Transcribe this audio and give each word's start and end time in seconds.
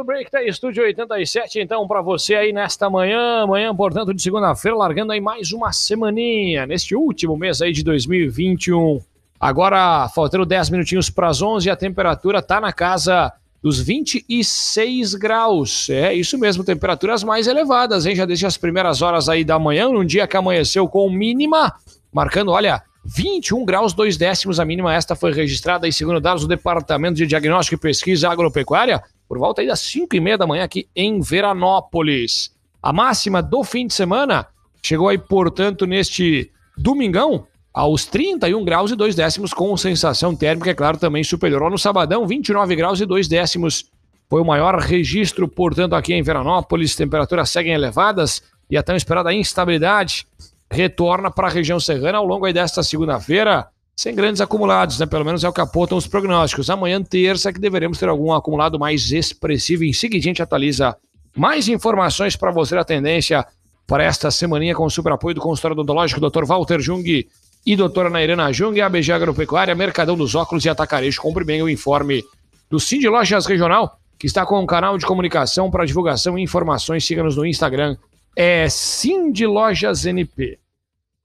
Coffee 0.00 0.04
Break 0.04 0.30
da 0.30 0.42
Estúdio 0.42 0.82
87, 0.84 1.60
então, 1.60 1.86
para 1.86 2.00
você 2.00 2.34
aí 2.34 2.52
nesta 2.52 2.88
manhã, 2.88 3.46
manhã, 3.46 3.74
portanto, 3.74 4.14
de 4.14 4.22
segunda-feira, 4.22 4.76
largando 4.76 5.12
aí 5.12 5.20
mais 5.20 5.52
uma 5.52 5.72
semaninha, 5.72 6.66
neste 6.66 6.94
último 6.94 7.36
mês 7.36 7.60
aí 7.60 7.72
de 7.72 7.82
2021. 7.82 9.00
Agora, 9.38 10.08
faltando 10.08 10.46
10 10.46 10.70
minutinhos 10.70 11.10
para 11.10 11.28
as 11.28 11.42
11, 11.42 11.68
a 11.68 11.76
temperatura 11.76 12.40
tá 12.40 12.60
na 12.60 12.72
casa 12.72 13.32
dos 13.62 13.80
26 13.80 15.14
graus. 15.14 15.90
É 15.90 16.14
isso 16.14 16.38
mesmo, 16.38 16.64
temperaturas 16.64 17.22
mais 17.22 17.46
elevadas, 17.46 18.06
hein? 18.06 18.16
Já 18.16 18.24
desde 18.24 18.46
as 18.46 18.56
primeiras 18.56 19.02
horas 19.02 19.28
aí 19.28 19.44
da 19.44 19.58
manhã, 19.58 19.88
num 19.88 20.04
dia 20.04 20.26
que 20.26 20.36
amanheceu 20.36 20.88
com 20.88 21.10
mínima, 21.10 21.74
marcando, 22.12 22.52
olha, 22.52 22.82
21 23.04 23.64
graus, 23.64 23.92
2 23.92 24.16
décimos 24.16 24.60
a 24.60 24.64
mínima. 24.64 24.94
Esta 24.94 25.16
foi 25.16 25.32
registrada 25.32 25.86
aí, 25.86 25.92
segundo 25.92 26.20
dados 26.20 26.42
do 26.42 26.48
Departamento 26.48 27.14
de 27.14 27.26
Diagnóstico 27.26 27.76
e 27.76 27.78
Pesquisa 27.78 28.28
Agropecuária, 28.28 29.02
por 29.28 29.38
volta 29.38 29.62
aí 29.62 29.66
das 29.66 29.80
5 29.80 30.14
e 30.14 30.20
meia 30.20 30.36
da 30.36 30.46
manhã 30.46 30.64
aqui 30.64 30.88
em 30.94 31.20
Veranópolis. 31.20 32.50
A 32.82 32.92
máxima 32.92 33.42
do 33.42 33.62
fim 33.64 33.86
de 33.86 33.94
semana 33.94 34.46
chegou 34.82 35.08
aí, 35.08 35.18
portanto, 35.18 35.86
neste 35.86 36.50
domingão, 36.76 37.46
aos 37.72 38.04
31 38.04 38.64
graus 38.64 38.90
e 38.90 38.96
2 38.96 39.14
décimos, 39.14 39.54
com 39.54 39.76
sensação 39.76 40.34
térmica, 40.34 40.70
é 40.70 40.74
claro, 40.74 40.98
também 40.98 41.22
superior. 41.22 41.70
No 41.70 41.78
sabadão, 41.78 42.26
29 42.26 42.74
graus 42.74 43.00
e 43.00 43.06
2 43.06 43.28
décimos. 43.28 43.84
Foi 44.28 44.40
o 44.40 44.44
maior 44.44 44.78
registro, 44.78 45.48
portanto, 45.48 45.94
aqui 45.94 46.14
em 46.14 46.22
Veranópolis. 46.22 46.96
Temperaturas 46.96 47.50
seguem 47.50 47.72
elevadas 47.72 48.42
e 48.68 48.76
a 48.76 48.82
tão 48.82 48.94
esperada 48.94 49.32
instabilidade 49.32 50.26
retorna 50.70 51.30
para 51.30 51.48
a 51.48 51.50
região 51.50 51.80
serrana 51.80 52.18
ao 52.18 52.26
longo 52.26 52.50
desta 52.52 52.82
segunda-feira, 52.82 53.66
sem 53.96 54.14
grandes 54.14 54.40
acumulados, 54.40 54.98
né? 54.98 55.06
Pelo 55.06 55.24
menos 55.24 55.44
é 55.44 55.48
o 55.48 55.52
que 55.52 55.60
apontam 55.60 55.98
os 55.98 56.06
prognósticos. 56.06 56.70
Amanhã, 56.70 57.02
terça, 57.02 57.52
que 57.52 57.60
deveremos 57.60 57.98
ter 57.98 58.08
algum 58.08 58.32
acumulado 58.32 58.78
mais 58.78 59.10
expressivo. 59.12 59.84
Em 59.84 59.92
seguida, 59.92 60.20
a 60.20 60.28
gente 60.28 60.42
atualiza 60.42 60.96
mais 61.36 61.68
informações 61.68 62.36
para 62.36 62.50
você 62.50 62.74
da 62.74 62.84
tendência 62.84 63.44
para 63.86 64.04
esta 64.04 64.30
semaninha 64.30 64.74
com 64.74 64.84
o 64.84 64.90
super 64.90 65.12
apoio 65.12 65.34
do 65.34 65.40
consultório 65.40 65.74
odontológico 65.74 66.20
Dr. 66.20 66.44
Walter 66.44 66.78
Jung 66.78 67.26
e 67.66 67.76
doutora 67.76 68.08
Nairana 68.08 68.52
Jung, 68.52 68.80
ABG 68.80 69.12
Agropecuária, 69.12 69.74
Mercadão 69.74 70.16
dos 70.16 70.34
Óculos 70.36 70.64
e 70.64 70.68
Atacarejo. 70.68 71.20
Compre 71.20 71.44
bem 71.44 71.60
o 71.60 71.68
informe 71.68 72.22
do 72.70 72.78
Cindy 72.78 73.08
Lojas 73.08 73.46
Regional, 73.46 73.98
que 74.16 74.28
está 74.28 74.46
com 74.46 74.60
um 74.60 74.66
canal 74.66 74.96
de 74.96 75.04
comunicação 75.04 75.70
para 75.70 75.84
divulgação 75.84 76.38
e 76.38 76.42
informações. 76.42 77.04
Siga-nos 77.04 77.36
no 77.36 77.44
Instagram, 77.44 77.96
é 78.36 78.68
Cindy 78.68 79.44
Lojas 79.44 80.06
NP. 80.06 80.59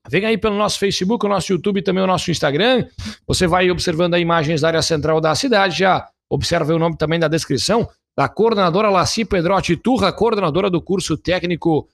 Vem 0.09 0.25
aí 0.25 0.38
pelo 0.38 0.56
nosso 0.56 0.80
Facebook, 0.80 1.25
o 1.25 1.30
nosso 1.30 1.52
YouTube 1.52 1.80
e 1.80 1.84
também 1.84 2.03
o 2.03 2.08
nosso 2.08 2.30
Instagram. 2.31 2.86
Você 3.28 3.48
vai 3.48 3.70
observando 3.72 4.14
aí 4.14 4.22
imagens 4.22 4.62
da 4.62 4.67
área 4.67 4.81
central 4.81 5.20
da 5.20 5.34
cidade. 5.36 5.80
Já 5.80 6.08
observa 6.30 6.73
o 6.73 6.80
nome 6.80 6.97
também 6.97 7.20
da 7.20 7.28
descrição 7.28 7.88
da 8.17 8.30
coordenadora 8.30 8.89
Laci 8.89 9.25
Pedrotti 9.25 9.75
Turra, 9.75 10.12
coordenadora 10.12 10.70
do 10.70 10.81
curso 10.81 11.17
técnico 11.17 11.88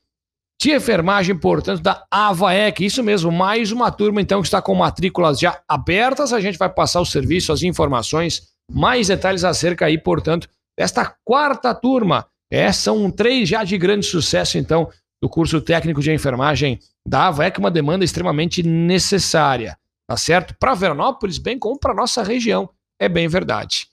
de 0.62 0.72
enfermagem, 0.72 1.36
portanto, 1.36 1.82
da 1.82 2.06
AVAEC. 2.12 2.86
Isso 2.86 3.02
mesmo, 3.02 3.32
mais 3.32 3.72
uma 3.72 3.92
turma 3.92 4.22
então 4.22 4.42
que 4.42 4.48
está 4.48 4.62
com 4.62 4.76
matrículas 4.76 5.40
já 5.40 5.60
abertas. 5.68 6.32
A 6.32 6.40
gente 6.40 6.60
vai 6.60 6.70
passar 6.70 7.02
o 7.02 7.06
serviço, 7.06 7.52
as 7.52 7.64
informações, 7.64 8.44
mais 8.72 9.08
detalhes 9.08 9.44
acerca 9.44 9.88
aí, 9.88 9.98
portanto, 9.98 10.48
desta 10.78 11.16
quarta 11.26 11.74
turma. 11.74 12.28
É, 12.52 12.72
são 12.72 13.10
três 13.10 13.50
já 13.50 13.64
de 13.64 13.78
grande 13.78 14.06
sucesso, 14.06 14.58
então, 14.58 14.90
do 15.22 15.30
curso 15.30 15.62
técnico 15.62 16.02
de 16.02 16.12
enfermagem 16.12 16.80
da 17.08 17.28
AVAEC, 17.28 17.60
uma 17.60 17.72
demanda 17.72 18.04
extremamente 18.04 18.64
necessária, 18.64 19.78
tá 20.08 20.18
certo? 20.18 20.56
Para 20.60 20.74
Veranópolis, 20.74 21.38
bem 21.38 21.60
como 21.60 21.80
para 21.80 21.94
nossa 21.94 22.24
região, 22.24 22.70
é 23.00 23.08
bem 23.08 23.28
verdade. 23.28 23.88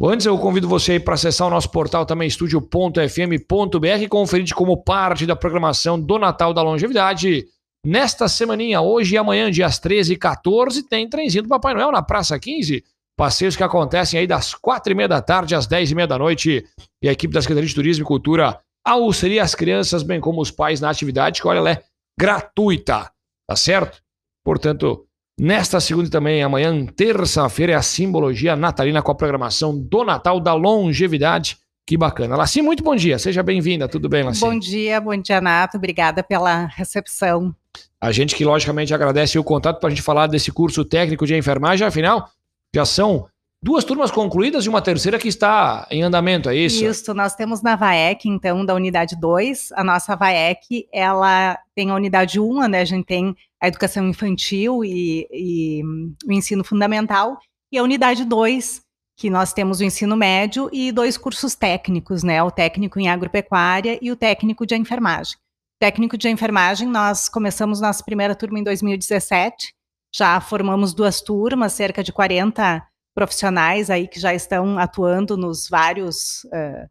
Antes 0.00 0.26
eu 0.26 0.36
convido 0.36 0.68
você 0.68 0.98
para 0.98 1.14
acessar 1.14 1.46
o 1.46 1.50
nosso 1.50 1.70
portal 1.70 2.04
também, 2.04 2.26
estúdio.fm.br 2.26 4.02
e 4.02 4.08
conferir 4.08 4.52
como 4.52 4.82
parte 4.82 5.24
da 5.24 5.36
programação 5.36 6.00
do 6.00 6.18
Natal 6.18 6.52
da 6.52 6.62
Longevidade. 6.62 7.46
Nesta 7.86 8.26
semaninha, 8.26 8.80
hoje 8.80 9.14
e 9.14 9.18
amanhã, 9.18 9.50
dias 9.50 9.78
13 9.78 10.14
e 10.14 10.16
14, 10.16 10.82
tem 10.88 11.08
trenzinho 11.08 11.44
do 11.44 11.48
Papai 11.48 11.74
Noel 11.74 11.92
na 11.92 12.02
Praça 12.02 12.38
15. 12.38 12.82
Passeios 13.16 13.54
que 13.54 13.62
acontecem 13.62 14.18
aí 14.18 14.26
das 14.26 14.52
quatro 14.54 14.92
e 14.92 14.96
meia 14.96 15.08
da 15.08 15.22
tarde 15.22 15.54
às 15.54 15.66
dez 15.66 15.90
e 15.90 15.94
meia 15.94 16.08
da 16.08 16.18
noite. 16.18 16.66
E 17.00 17.08
a 17.08 17.12
equipe 17.12 17.32
da 17.32 17.40
Secretaria 17.40 17.68
de 17.68 17.74
Turismo 17.74 18.02
e 18.02 18.06
Cultura 18.06 18.58
auxilia 18.84 19.42
as 19.42 19.54
crianças, 19.54 20.02
bem 20.02 20.20
como 20.20 20.40
os 20.40 20.50
pais, 20.50 20.80
na 20.80 20.90
atividade, 20.90 21.40
que 21.40 21.48
olha, 21.48 21.58
ela 21.58 21.70
é 21.70 21.82
gratuita, 22.18 23.10
tá 23.46 23.56
certo? 23.56 24.02
Portanto, 24.44 25.06
nesta 25.38 25.80
segunda 25.80 26.08
e 26.08 26.10
também 26.10 26.42
amanhã, 26.42 26.84
terça-feira, 26.86 27.72
é 27.72 27.74
a 27.74 27.82
simbologia 27.82 28.54
natalina 28.54 29.02
com 29.02 29.10
a 29.10 29.14
programação 29.14 29.76
do 29.76 30.04
Natal 30.04 30.38
da 30.38 30.52
Longevidade. 30.52 31.58
Que 31.86 31.98
bacana. 31.98 32.34
Laci, 32.34 32.62
muito 32.62 32.82
bom 32.82 32.96
dia. 32.96 33.18
Seja 33.18 33.42
bem-vinda. 33.42 33.86
Tudo 33.86 34.08
bem, 34.08 34.22
Laci? 34.22 34.40
Bom 34.40 34.58
dia, 34.58 34.98
bom 35.00 35.14
dia, 35.16 35.38
Nato. 35.38 35.76
Obrigada 35.76 36.22
pela 36.22 36.64
recepção. 36.64 37.54
A 38.00 38.10
gente 38.10 38.34
que, 38.34 38.44
logicamente, 38.44 38.94
agradece 38.94 39.38
o 39.38 39.44
contato 39.44 39.80
para 39.80 39.88
a 39.88 39.90
gente 39.90 40.00
falar 40.00 40.26
desse 40.26 40.50
curso 40.50 40.82
técnico 40.82 41.26
de 41.26 41.36
enfermagem. 41.36 41.86
Afinal, 41.86 42.30
já 42.74 42.86
são 42.86 43.26
duas 43.64 43.82
turmas 43.82 44.10
concluídas 44.10 44.66
e 44.66 44.68
uma 44.68 44.82
terceira 44.82 45.18
que 45.18 45.26
está 45.26 45.86
em 45.90 46.02
andamento, 46.02 46.50
é 46.50 46.54
isso? 46.54 46.84
Isso, 46.84 47.14
nós 47.14 47.34
temos 47.34 47.62
na 47.62 47.74
VAEC, 47.74 48.28
então, 48.28 48.62
da 48.62 48.74
unidade 48.74 49.18
2, 49.18 49.72
a 49.72 49.82
nossa 49.82 50.14
VAEC, 50.14 50.86
ela 50.92 51.58
tem 51.74 51.90
a 51.90 51.94
unidade 51.94 52.38
1, 52.38 52.44
um, 52.44 52.68
né, 52.68 52.80
a 52.82 52.84
gente 52.84 53.06
tem 53.06 53.34
a 53.58 53.66
educação 53.66 54.06
infantil 54.06 54.84
e, 54.84 55.26
e 55.32 55.82
o 56.26 56.32
ensino 56.32 56.62
fundamental, 56.62 57.38
e 57.72 57.78
a 57.78 57.82
unidade 57.82 58.26
2, 58.26 58.82
que 59.16 59.30
nós 59.30 59.54
temos 59.54 59.80
o 59.80 59.84
ensino 59.84 60.14
médio 60.14 60.68
e 60.70 60.92
dois 60.92 61.16
cursos 61.16 61.54
técnicos, 61.54 62.22
né, 62.22 62.42
o 62.42 62.50
técnico 62.50 63.00
em 63.00 63.08
agropecuária 63.08 63.98
e 64.02 64.12
o 64.12 64.16
técnico 64.16 64.66
de 64.66 64.76
enfermagem. 64.76 65.38
Técnico 65.80 66.18
de 66.18 66.28
enfermagem, 66.28 66.86
nós 66.86 67.30
começamos 67.30 67.80
nossa 67.80 68.04
primeira 68.04 68.34
turma 68.34 68.58
em 68.58 68.62
2017, 68.62 69.72
já 70.14 70.38
formamos 70.38 70.92
duas 70.92 71.22
turmas, 71.22 71.72
cerca 71.72 72.04
de 72.04 72.12
40 72.12 72.86
profissionais 73.14 73.90
aí 73.90 74.08
que 74.08 74.18
já 74.18 74.34
estão 74.34 74.78
atuando 74.78 75.36
nos 75.36 75.68
vários 75.68 76.44
uh, 76.44 76.88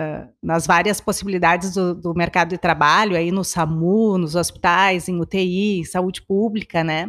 uh, 0.00 0.28
nas 0.42 0.66
várias 0.66 1.00
possibilidades 1.00 1.74
do, 1.74 1.94
do, 1.94 2.14
mercado 2.14 2.48
de 2.48 2.58
trabalho 2.58 3.16
aí 3.16 3.30
no 3.30 3.44
SAMU, 3.44 4.18
nos 4.18 4.34
hospitais, 4.34 5.08
em 5.08 5.20
UTI, 5.20 5.84
saúde 5.84 6.22
pública, 6.22 6.82
né? 6.82 7.08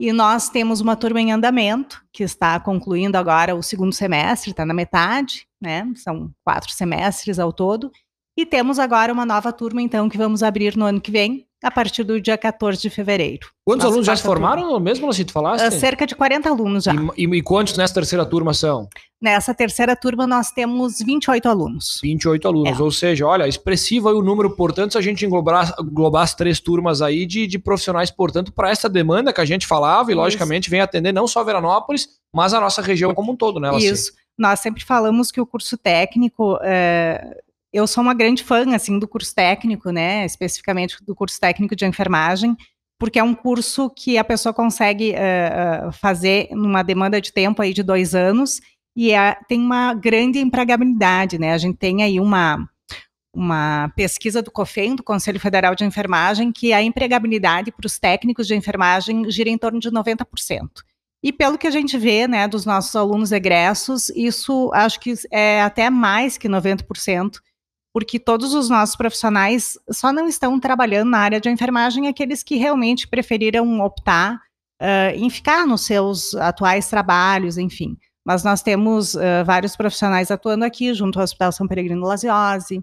E 0.00 0.12
nós 0.12 0.48
temos 0.48 0.80
uma 0.80 0.96
turma 0.96 1.20
em 1.20 1.32
andamento 1.32 2.04
que 2.12 2.24
está 2.24 2.58
concluindo 2.58 3.16
agora 3.16 3.54
o 3.54 3.62
segundo 3.62 3.92
semestre, 3.92 4.50
está 4.50 4.66
na 4.66 4.74
metade, 4.74 5.46
né? 5.60 5.86
São 5.96 6.32
quatro 6.44 6.72
semestres 6.72 7.38
ao 7.38 7.52
todo. 7.52 7.90
E 8.36 8.46
temos 8.46 8.78
agora 8.78 9.12
uma 9.12 9.26
nova 9.26 9.52
turma, 9.52 9.82
então, 9.82 10.08
que 10.08 10.18
vamos 10.18 10.42
abrir 10.42 10.76
no 10.76 10.86
ano 10.86 11.00
que 11.00 11.10
vem, 11.10 11.46
a 11.62 11.70
partir 11.70 12.02
do 12.02 12.20
dia 12.20 12.36
14 12.36 12.80
de 12.80 12.90
fevereiro. 12.90 13.46
Quantos 13.64 13.86
alunos 13.86 14.06
já 14.06 14.16
se 14.16 14.22
formaram 14.22 14.62
turma. 14.62 14.80
mesmo, 14.80 15.08
assim, 15.08 15.24
tu 15.24 15.32
falaste? 15.32 15.64
Uh, 15.68 15.70
cerca 15.78 16.04
de 16.06 16.14
40 16.16 16.48
alunos 16.48 16.84
já. 16.84 16.92
E, 16.92 17.24
e, 17.24 17.36
e, 17.36 17.42
quantos 17.42 17.76
nessa 17.76 17.94
terceira 17.94 18.26
turma 18.26 18.52
são? 18.52 18.88
Nessa 19.20 19.54
terceira 19.54 19.94
turma 19.94 20.26
nós 20.26 20.50
temos 20.50 20.98
28 20.98 21.48
alunos. 21.48 22.00
28 22.02 22.48
alunos, 22.48 22.80
é. 22.80 22.82
ou 22.82 22.90
seja, 22.90 23.24
olha, 23.24 23.46
expressivo 23.46 24.08
aí 24.08 24.14
o 24.14 24.22
número, 24.22 24.56
portanto, 24.56 24.92
se 24.92 24.98
a 24.98 25.00
gente 25.00 25.24
englobar, 25.24 25.72
englobar 25.80 26.24
as 26.24 26.34
três 26.34 26.58
turmas 26.58 27.00
aí 27.00 27.24
de, 27.24 27.46
de 27.46 27.58
profissionais, 27.58 28.10
portanto, 28.10 28.52
para 28.52 28.70
essa 28.70 28.88
demanda 28.88 29.32
que 29.32 29.40
a 29.40 29.44
gente 29.44 29.64
falava 29.64 30.10
e, 30.10 30.14
Isso. 30.14 30.20
logicamente, 30.20 30.68
vem 30.68 30.80
atender 30.80 31.12
não 31.12 31.28
só 31.28 31.44
Veranópolis, 31.44 32.08
mas 32.34 32.52
a 32.52 32.60
nossa 32.60 32.82
região 32.82 33.14
como 33.14 33.32
um 33.32 33.36
todo, 33.36 33.60
né? 33.60 33.70
Isso. 33.78 34.12
Nós 34.36 34.58
sempre 34.58 34.84
falamos 34.84 35.30
que 35.30 35.40
o 35.40 35.46
curso 35.46 35.78
técnico... 35.78 36.58
É 36.60 37.36
eu 37.72 37.86
sou 37.86 38.02
uma 38.02 38.14
grande 38.14 38.44
fã 38.44 38.74
assim 38.74 38.98
do 38.98 39.08
curso 39.08 39.34
técnico, 39.34 39.90
né, 39.90 40.24
especificamente 40.26 40.96
do 41.04 41.14
curso 41.14 41.40
técnico 41.40 41.74
de 41.74 41.86
enfermagem, 41.86 42.56
porque 42.98 43.18
é 43.18 43.22
um 43.22 43.34
curso 43.34 43.90
que 43.90 44.18
a 44.18 44.24
pessoa 44.24 44.52
consegue 44.52 45.12
uh, 45.12 45.90
fazer 45.92 46.48
numa 46.52 46.82
demanda 46.82 47.20
de 47.20 47.32
tempo 47.32 47.62
aí 47.62 47.72
de 47.72 47.82
dois 47.82 48.14
anos 48.14 48.60
e 48.94 49.12
é, 49.12 49.36
tem 49.48 49.58
uma 49.60 49.94
grande 49.94 50.38
empregabilidade, 50.38 51.38
né? 51.38 51.52
A 51.52 51.58
gente 51.58 51.78
tem 51.78 52.02
aí 52.02 52.20
uma 52.20 52.68
uma 53.34 53.90
pesquisa 53.96 54.42
do 54.42 54.50
COFEM, 54.50 54.94
do 54.94 55.02
Conselho 55.02 55.40
Federal 55.40 55.74
de 55.74 55.84
Enfermagem, 55.84 56.52
que 56.52 56.72
a 56.72 56.82
empregabilidade 56.82 57.72
para 57.72 57.86
os 57.86 57.98
técnicos 57.98 58.46
de 58.46 58.54
enfermagem 58.54 59.30
gira 59.30 59.48
em 59.48 59.56
torno 59.56 59.80
de 59.80 59.90
90%. 59.90 60.68
E 61.22 61.32
pelo 61.32 61.56
que 61.56 61.66
a 61.66 61.70
gente 61.70 61.96
vê, 61.96 62.28
né, 62.28 62.46
dos 62.46 62.66
nossos 62.66 62.94
alunos 62.94 63.32
egressos, 63.32 64.10
isso 64.10 64.70
acho 64.74 65.00
que 65.00 65.14
é 65.30 65.62
até 65.62 65.88
mais 65.88 66.36
que 66.36 66.48
90%, 66.48 67.38
porque 67.92 68.18
todos 68.18 68.54
os 68.54 68.68
nossos 68.68 68.96
profissionais 68.96 69.78
só 69.90 70.12
não 70.12 70.26
estão 70.26 70.58
trabalhando 70.58 71.10
na 71.10 71.18
área 71.18 71.40
de 71.40 71.50
enfermagem 71.50 72.08
aqueles 72.08 72.42
que 72.42 72.56
realmente 72.56 73.06
preferiram 73.06 73.80
optar 73.80 74.40
uh, 74.80 75.14
em 75.14 75.28
ficar 75.28 75.66
nos 75.66 75.84
seus 75.84 76.34
atuais 76.34 76.88
trabalhos, 76.88 77.58
enfim. 77.58 77.96
Mas 78.24 78.44
nós 78.44 78.62
temos 78.62 79.14
uh, 79.14 79.44
vários 79.44 79.76
profissionais 79.76 80.30
atuando 80.30 80.64
aqui, 80.64 80.94
junto 80.94 81.18
ao 81.18 81.24
Hospital 81.24 81.52
São 81.52 81.66
Peregrino 81.66 82.06
Lasiose, 82.06 82.78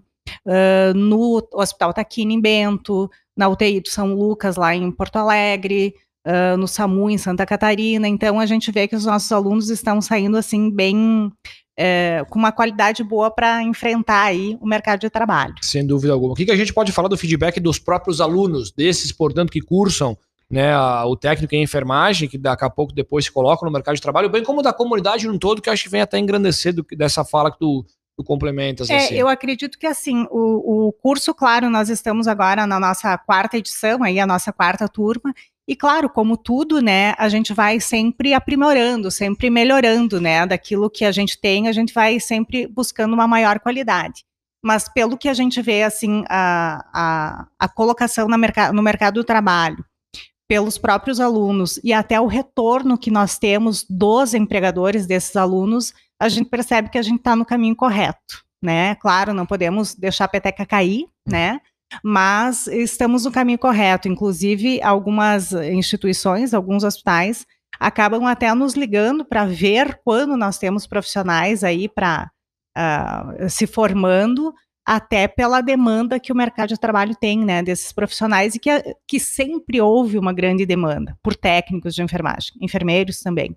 uh, 0.46 0.94
no 0.94 1.46
Hospital 1.52 1.92
Taquini 1.92 2.34
em 2.34 2.40
Bento, 2.40 3.10
na 3.36 3.48
UTI 3.48 3.80
do 3.80 3.88
São 3.88 4.14
Lucas, 4.14 4.56
lá 4.56 4.74
em 4.74 4.90
Porto 4.92 5.16
Alegre, 5.16 5.94
uh, 6.26 6.56
no 6.56 6.68
SAMU 6.68 7.10
em 7.10 7.18
Santa 7.18 7.46
Catarina. 7.46 8.06
Então, 8.06 8.38
a 8.38 8.46
gente 8.46 8.70
vê 8.70 8.86
que 8.86 8.96
os 8.96 9.06
nossos 9.06 9.32
alunos 9.32 9.70
estão 9.70 10.00
saindo, 10.00 10.36
assim, 10.36 10.70
bem 10.70 11.32
é, 11.82 12.22
com 12.28 12.38
uma 12.38 12.52
qualidade 12.52 13.02
boa 13.02 13.30
para 13.30 13.62
enfrentar 13.62 14.24
aí 14.24 14.58
o 14.60 14.66
mercado 14.66 15.00
de 15.00 15.08
trabalho. 15.08 15.54
Sem 15.62 15.86
dúvida 15.86 16.12
alguma. 16.12 16.34
O 16.34 16.36
que, 16.36 16.44
que 16.44 16.52
a 16.52 16.56
gente 16.56 16.74
pode 16.74 16.92
falar 16.92 17.08
do 17.08 17.16
feedback 17.16 17.58
dos 17.58 17.78
próprios 17.78 18.20
alunos, 18.20 18.70
desses, 18.70 19.10
portanto, 19.10 19.50
que 19.50 19.62
cursam 19.62 20.14
né, 20.50 20.74
a, 20.74 21.06
o 21.06 21.16
técnico 21.16 21.54
em 21.54 21.62
enfermagem, 21.62 22.28
que 22.28 22.36
daqui 22.36 22.66
a 22.66 22.68
pouco 22.68 22.92
depois 22.92 23.24
se 23.24 23.32
colocam 23.32 23.64
no 23.64 23.72
mercado 23.72 23.94
de 23.94 24.02
trabalho, 24.02 24.28
bem 24.28 24.44
como 24.44 24.60
da 24.60 24.74
comunidade 24.74 25.26
no 25.26 25.38
todo, 25.38 25.62
que 25.62 25.70
acho 25.70 25.84
que 25.84 25.88
vem 25.88 26.02
até 26.02 26.18
engrandecer 26.18 26.74
do, 26.74 26.84
dessa 26.94 27.24
fala 27.24 27.50
que 27.50 27.58
tu, 27.58 27.82
tu 28.14 28.22
complementas. 28.22 28.90
É, 28.90 28.98
assim. 28.98 29.14
Eu 29.14 29.26
acredito 29.26 29.78
que 29.78 29.86
assim, 29.86 30.26
o, 30.30 30.88
o 30.88 30.92
curso, 30.92 31.32
claro, 31.32 31.70
nós 31.70 31.88
estamos 31.88 32.28
agora 32.28 32.66
na 32.66 32.78
nossa 32.78 33.16
quarta 33.16 33.56
edição, 33.56 34.02
aí 34.02 34.20
a 34.20 34.26
nossa 34.26 34.52
quarta 34.52 34.86
turma, 34.86 35.32
e 35.70 35.76
claro, 35.76 36.10
como 36.10 36.36
tudo, 36.36 36.80
né, 36.82 37.14
a 37.16 37.28
gente 37.28 37.54
vai 37.54 37.78
sempre 37.78 38.34
aprimorando, 38.34 39.08
sempre 39.08 39.48
melhorando, 39.48 40.20
né, 40.20 40.44
daquilo 40.44 40.90
que 40.90 41.04
a 41.04 41.12
gente 41.12 41.40
tem, 41.40 41.68
a 41.68 41.72
gente 41.72 41.94
vai 41.94 42.18
sempre 42.18 42.66
buscando 42.66 43.14
uma 43.14 43.28
maior 43.28 43.60
qualidade. 43.60 44.24
Mas 44.60 44.88
pelo 44.88 45.16
que 45.16 45.28
a 45.28 45.32
gente 45.32 45.62
vê, 45.62 45.84
assim, 45.84 46.24
a, 46.28 46.84
a, 46.92 47.46
a 47.56 47.68
colocação 47.68 48.26
merc 48.26 48.56
no 48.74 48.82
mercado 48.82 49.14
do 49.14 49.24
trabalho, 49.24 49.84
pelos 50.48 50.76
próprios 50.76 51.20
alunos 51.20 51.78
e 51.84 51.92
até 51.92 52.20
o 52.20 52.26
retorno 52.26 52.98
que 52.98 53.08
nós 53.08 53.38
temos 53.38 53.86
dos 53.88 54.34
empregadores 54.34 55.06
desses 55.06 55.36
alunos, 55.36 55.94
a 56.20 56.28
gente 56.28 56.50
percebe 56.50 56.90
que 56.90 56.98
a 56.98 57.02
gente 57.02 57.18
está 57.18 57.36
no 57.36 57.46
caminho 57.46 57.76
correto, 57.76 58.44
né? 58.60 58.96
Claro, 58.96 59.32
não 59.32 59.46
podemos 59.46 59.94
deixar 59.94 60.24
a 60.24 60.28
peteca 60.28 60.66
cair, 60.66 61.06
né? 61.24 61.60
Mas 62.02 62.66
estamos 62.66 63.24
no 63.24 63.32
caminho 63.32 63.58
correto. 63.58 64.08
Inclusive, 64.08 64.80
algumas 64.82 65.52
instituições, 65.52 66.54
alguns 66.54 66.84
hospitais, 66.84 67.46
acabam 67.78 68.26
até 68.26 68.52
nos 68.54 68.74
ligando 68.74 69.24
para 69.24 69.46
ver 69.46 70.00
quando 70.04 70.36
nós 70.36 70.58
temos 70.58 70.86
profissionais 70.86 71.64
aí 71.64 71.88
para 71.88 72.30
uh, 72.76 73.48
se 73.48 73.66
formando, 73.66 74.52
até 74.86 75.28
pela 75.28 75.60
demanda 75.60 76.18
que 76.18 76.32
o 76.32 76.36
mercado 76.36 76.70
de 76.70 76.80
trabalho 76.80 77.14
tem, 77.14 77.44
né, 77.44 77.62
desses 77.62 77.92
profissionais 77.92 78.54
e 78.54 78.58
que, 78.58 78.70
que 79.06 79.20
sempre 79.20 79.80
houve 79.80 80.18
uma 80.18 80.32
grande 80.32 80.66
demanda 80.66 81.16
por 81.22 81.36
técnicos 81.36 81.94
de 81.94 82.02
enfermagem, 82.02 82.52
enfermeiros 82.60 83.20
também. 83.20 83.56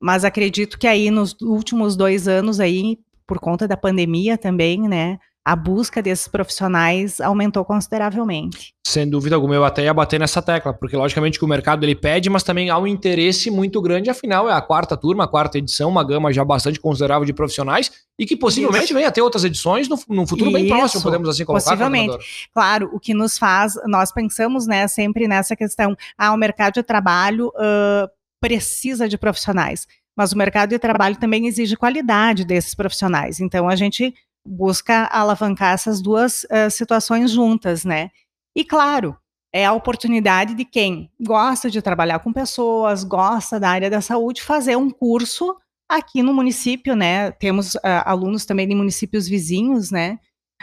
Mas 0.00 0.24
acredito 0.24 0.78
que 0.78 0.86
aí 0.86 1.10
nos 1.10 1.34
últimos 1.40 1.96
dois 1.96 2.28
anos 2.28 2.60
aí, 2.60 2.98
por 3.26 3.40
conta 3.40 3.66
da 3.66 3.76
pandemia 3.76 4.38
também, 4.38 4.88
né, 4.88 5.18
a 5.44 5.56
busca 5.56 6.00
desses 6.00 6.28
profissionais 6.28 7.20
aumentou 7.20 7.64
consideravelmente. 7.64 8.74
Sem 8.86 9.08
dúvida 9.08 9.34
alguma, 9.34 9.54
eu 9.54 9.64
até 9.64 9.84
ia 9.84 9.94
bater 9.94 10.20
nessa 10.20 10.40
tecla, 10.40 10.72
porque 10.72 10.96
logicamente 10.96 11.38
que 11.38 11.44
o 11.44 11.48
mercado 11.48 11.84
ele 11.84 11.94
pede, 11.94 12.30
mas 12.30 12.44
também 12.44 12.70
há 12.70 12.78
um 12.78 12.86
interesse 12.86 13.50
muito 13.50 13.80
grande, 13.80 14.08
afinal 14.08 14.48
é 14.48 14.52
a 14.52 14.60
quarta 14.60 14.96
turma, 14.96 15.24
a 15.24 15.28
quarta 15.28 15.58
edição, 15.58 15.90
uma 15.90 16.04
gama 16.04 16.32
já 16.32 16.44
bastante 16.44 16.78
considerável 16.78 17.24
de 17.24 17.32
profissionais 17.32 17.90
e 18.18 18.24
que 18.24 18.36
possivelmente 18.36 18.84
Isso. 18.84 18.94
venha 18.94 19.08
a 19.08 19.10
ter 19.10 19.20
outras 19.20 19.42
edições 19.42 19.88
no, 19.88 19.98
no 20.08 20.26
futuro 20.26 20.50
Isso. 20.50 20.58
bem 20.58 20.68
próximo, 20.68 21.02
podemos 21.02 21.28
assim 21.28 21.44
colocar. 21.44 21.64
Possivelmente. 21.64 22.48
Claro, 22.54 22.90
o 22.92 23.00
que 23.00 23.12
nos 23.12 23.36
faz, 23.36 23.74
nós 23.86 24.12
pensamos 24.12 24.66
né, 24.66 24.86
sempre 24.86 25.26
nessa 25.26 25.56
questão, 25.56 25.96
ah, 26.16 26.32
o 26.32 26.36
mercado 26.36 26.74
de 26.74 26.82
trabalho 26.84 27.48
uh, 27.48 28.08
precisa 28.40 29.08
de 29.08 29.18
profissionais, 29.18 29.88
mas 30.16 30.32
o 30.32 30.38
mercado 30.38 30.70
de 30.70 30.78
trabalho 30.78 31.16
também 31.16 31.46
exige 31.46 31.76
qualidade 31.76 32.44
desses 32.44 32.74
profissionais, 32.74 33.40
então 33.40 33.68
a 33.68 33.74
gente 33.74 34.14
busca 34.46 35.08
alavancar 35.12 35.74
essas 35.74 36.00
duas 36.00 36.44
uh, 36.44 36.70
situações 36.70 37.30
juntas, 37.30 37.84
né? 37.84 38.10
E 38.56 38.64
claro, 38.64 39.16
é 39.52 39.66
a 39.66 39.72
oportunidade 39.72 40.54
de 40.54 40.64
quem 40.64 41.10
gosta 41.20 41.70
de 41.70 41.82
trabalhar 41.82 42.18
com 42.20 42.32
pessoas, 42.32 43.04
gosta 43.04 43.60
da 43.60 43.68
área 43.68 43.90
da 43.90 44.00
saúde, 44.00 44.42
fazer 44.42 44.76
um 44.76 44.90
curso 44.90 45.56
aqui 45.88 46.22
no 46.22 46.32
município, 46.32 46.96
né? 46.96 47.30
Temos 47.32 47.74
uh, 47.74 47.80
alunos 48.04 48.46
também 48.46 48.66
de 48.66 48.74
municípios 48.74 49.28
vizinhos, 49.28 49.90
né? 49.90 50.18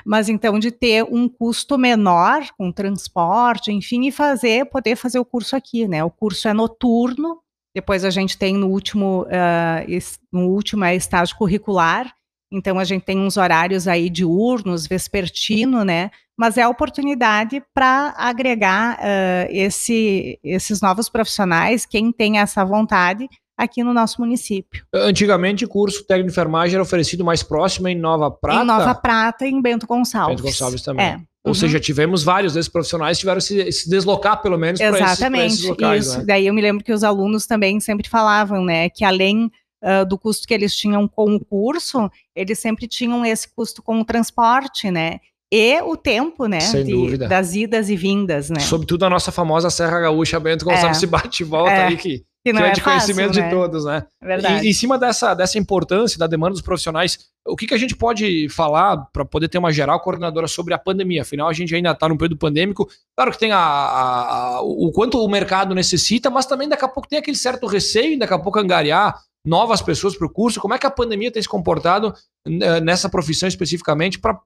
Mas 0.06 0.30
então 0.30 0.58
de 0.58 0.72
ter 0.72 1.04
um 1.04 1.28
custo 1.28 1.78
menor 1.78 2.48
com 2.58 2.72
transporte, 2.72 3.72
enfim, 3.72 4.08
e 4.08 4.12
fazer, 4.12 4.66
poder 4.66 4.96
fazer 4.96 5.20
o 5.20 5.26
curso 5.26 5.56
aqui, 5.56 5.88
né? 5.88 6.04
O 6.04 6.10
curso 6.10 6.48
é 6.48 6.54
noturno. 6.54 7.40
Depois 7.76 8.04
a 8.04 8.10
gente 8.10 8.38
tem 8.38 8.56
no 8.56 8.68
último, 8.68 9.24
uh, 9.24 10.00
no 10.32 10.48
último 10.48 10.84
é 10.84 10.96
estágio 10.96 11.38
curricular, 11.38 12.12
então 12.52 12.80
a 12.80 12.84
gente 12.84 13.04
tem 13.04 13.20
uns 13.20 13.38
horários 13.38 13.88
aí 13.88 14.10
diurnos, 14.10 14.88
vespertino, 14.88 15.84
né? 15.84 16.10
Mas 16.38 16.58
é 16.58 16.64
a 16.64 16.70
oportunidade 16.70 17.62
para 17.74 18.14
agregar 18.18 18.98
uh, 18.98 19.48
esse, 19.50 20.40
esses 20.44 20.82
novos 20.82 21.10
profissionais, 21.10 21.86
quem 21.86 22.12
tem 22.12 22.40
essa 22.40 22.64
vontade, 22.64 23.28
aqui 23.58 23.84
no 23.84 23.94
nosso 23.94 24.22
município. 24.22 24.86
Antigamente, 24.94 25.66
o 25.66 25.68
curso 25.68 26.06
técnico 26.06 26.28
de 26.28 26.34
enfermagem 26.34 26.76
era 26.76 26.82
oferecido 26.82 27.26
mais 27.26 27.44
próximo 27.44 27.90
em 27.90 27.96
Nova 27.96 28.32
Prata? 28.32 28.64
Em 28.64 28.66
Nova 28.66 28.96
Prata 28.96 29.46
e 29.46 29.52
em 29.52 29.62
Bento 29.62 29.86
Gonçalves. 29.86 30.38
Bento 30.38 30.46
Gonçalves 30.46 30.82
também. 30.82 31.06
É. 31.06 31.20
Ou 31.44 31.52
uhum. 31.52 31.54
seja, 31.54 31.80
tivemos 31.80 32.24
vários 32.24 32.54
desses 32.54 32.70
profissionais 32.70 33.18
que 33.18 33.22
tiveram 33.22 33.42
se, 33.42 33.72
se 33.72 33.90
deslocar, 33.90 34.42
pelo 34.42 34.58
menos, 34.58 34.80
para 34.80 35.00
esses, 35.00 35.22
esses 35.22 35.64
locais. 35.64 36.06
Isso. 36.06 36.18
Né? 36.20 36.26
Daí 36.26 36.48
eu 36.48 36.54
me 36.54 36.62
lembro 36.62 36.84
que 36.84 36.92
os 36.92 37.04
alunos 37.04 37.46
também 37.46 37.80
sempre 37.80 38.08
falavam, 38.10 38.64
né, 38.64 38.90
que 38.90 39.04
além 39.04 39.52
uh, 39.84 40.06
do 40.06 40.18
custo 40.18 40.48
que 40.48 40.54
eles 40.54 40.76
tinham 40.76 41.08
com 41.08 41.36
o 41.36 41.44
curso, 41.44 42.10
eles 42.36 42.60
sempre 42.60 42.88
tinham 42.88 43.26
esse 43.26 43.48
custo 43.54 43.82
com 43.82 44.00
o 44.00 44.06
transporte, 44.06 44.90
né? 44.92 45.20
E 45.52 45.82
o 45.82 45.98
tempo, 45.98 46.46
né? 46.46 46.60
Sem 46.60 46.84
de, 46.84 46.92
dúvida. 46.92 47.28
Das 47.28 47.56
idas 47.56 47.90
e 47.90 47.96
vindas, 47.96 48.50
né? 48.52 48.60
Sobretudo 48.60 49.06
a 49.06 49.10
nossa 49.10 49.32
famosa 49.32 49.70
Serra 49.72 50.00
Gaúcha, 50.02 50.40
Bento 50.40 50.64
Gonçalves 50.64 50.98
é. 50.98 51.00
se 51.00 51.08
bate 51.08 51.42
e 51.42 51.46
volta 51.46 51.72
é. 51.72 51.88
aí, 51.88 51.98
que, 51.98 52.20
que, 52.46 52.54
que 52.54 52.58
é, 52.58 52.68
é, 52.68 52.72
de 52.72 52.82
fácil, 52.82 52.84
conhecimento 52.84 53.40
né? 53.40 53.50
de 53.50 53.56
todos, 53.56 53.84
né? 53.84 54.06
Verdade. 54.22 54.68
E 54.68 54.70
em 54.70 54.74
cima 54.74 54.96
dessa, 55.00 55.34
dessa 55.34 55.58
importância 55.58 56.20
da 56.20 56.28
demanda 56.28 56.52
dos 56.52 56.62
profissionais, 56.62 57.18
o 57.48 57.56
que, 57.56 57.66
que 57.66 57.74
a 57.74 57.80
gente 57.80 57.96
pode 57.96 58.48
falar 58.50 58.98
para 59.12 59.26
poder 59.26 59.48
ter 59.48 59.58
uma 59.58 59.72
geral 59.72 60.00
coordenadora 60.02 60.48
sobre 60.48 60.76
a 60.76 60.78
pandemia? 60.78 61.24
Afinal, 61.24 61.50
a 61.50 61.54
gente 61.54 61.74
ainda 61.74 61.92
está 61.92 62.08
num 62.08 62.18
período 62.18 62.38
pandêmico. 62.38 62.88
Claro 63.16 63.32
que 63.32 63.40
tem 63.40 63.52
a, 63.52 63.58
a, 63.58 64.58
a, 64.58 64.62
o 64.62 64.92
quanto 64.92 65.18
o 65.18 65.28
mercado 65.28 65.74
necessita, 65.74 66.30
mas 66.30 66.46
também 66.46 66.70
daqui 66.70 66.86
a 66.86 66.90
pouco 66.90 67.10
tem 67.10 67.18
aquele 67.18 67.38
certo 67.38 67.66
receio, 67.66 68.20
daqui 68.20 68.36
a 68.36 68.40
pouco 68.40 68.60
angariar 68.60 69.20
novas 69.46 69.82
pessoas 69.82 70.16
para 70.16 70.28
o 70.28 70.32
curso? 70.32 70.60
Como 70.60 70.74
é 70.74 70.78
que 70.78 70.86
a 70.86 70.92
pandemia 70.92 71.32
tem 71.32 71.42
se 71.42 71.48
comportado 71.48 72.14
né, 72.46 72.80
nessa 72.80 73.10
profissão 73.10 73.48
especificamente 73.48 74.20
para 74.20 74.40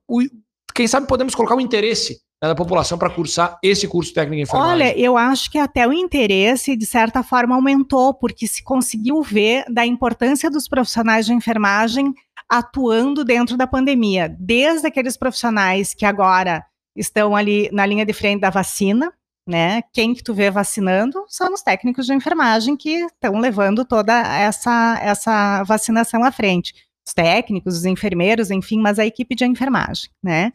quem 0.74 0.88
sabe 0.88 1.06
podemos 1.06 1.34
colocar 1.34 1.54
o 1.54 1.60
interesse 1.60 2.20
né, 2.42 2.48
da 2.48 2.54
população 2.54 2.98
para 2.98 3.08
cursar 3.08 3.58
esse 3.62 3.86
curso 3.86 4.12
técnico 4.12 4.40
em 4.40 4.42
enfermagem? 4.42 4.72
Olha, 4.72 4.98
eu 4.98 5.16
acho 5.16 5.50
que 5.50 5.58
até 5.58 5.86
o 5.86 5.92
interesse, 5.92 6.76
de 6.76 6.84
certa 6.84 7.22
forma, 7.22 7.54
aumentou, 7.54 8.12
porque 8.12 8.46
se 8.48 8.62
conseguiu 8.62 9.22
ver 9.22 9.64
da 9.72 9.86
importância 9.86 10.50
dos 10.50 10.66
profissionais 10.66 11.26
de 11.26 11.32
enfermagem 11.32 12.12
atuando 12.50 13.24
dentro 13.24 13.56
da 13.56 13.66
pandemia, 13.66 14.34
desde 14.38 14.86
aqueles 14.86 15.16
profissionais 15.16 15.94
que 15.94 16.04
agora 16.04 16.64
estão 16.96 17.34
ali 17.34 17.70
na 17.72 17.86
linha 17.86 18.04
de 18.04 18.12
frente 18.12 18.40
da 18.40 18.50
vacina, 18.50 19.12
né? 19.46 19.82
Quem 19.92 20.14
que 20.14 20.22
tu 20.22 20.32
vê 20.34 20.50
vacinando 20.50 21.24
são 21.28 21.52
os 21.52 21.62
técnicos 21.62 22.06
de 22.06 22.14
enfermagem 22.14 22.76
que 22.76 23.04
estão 23.04 23.38
levando 23.38 23.84
toda 23.84 24.12
essa, 24.12 24.98
essa 25.02 25.62
vacinação 25.64 26.24
à 26.24 26.32
frente. 26.32 26.74
Os 27.06 27.12
técnicos, 27.12 27.76
os 27.76 27.84
enfermeiros, 27.84 28.50
enfim, 28.50 28.80
mas 28.80 28.98
a 28.98 29.04
equipe 29.04 29.34
de 29.34 29.44
enfermagem, 29.44 30.08
né? 30.22 30.52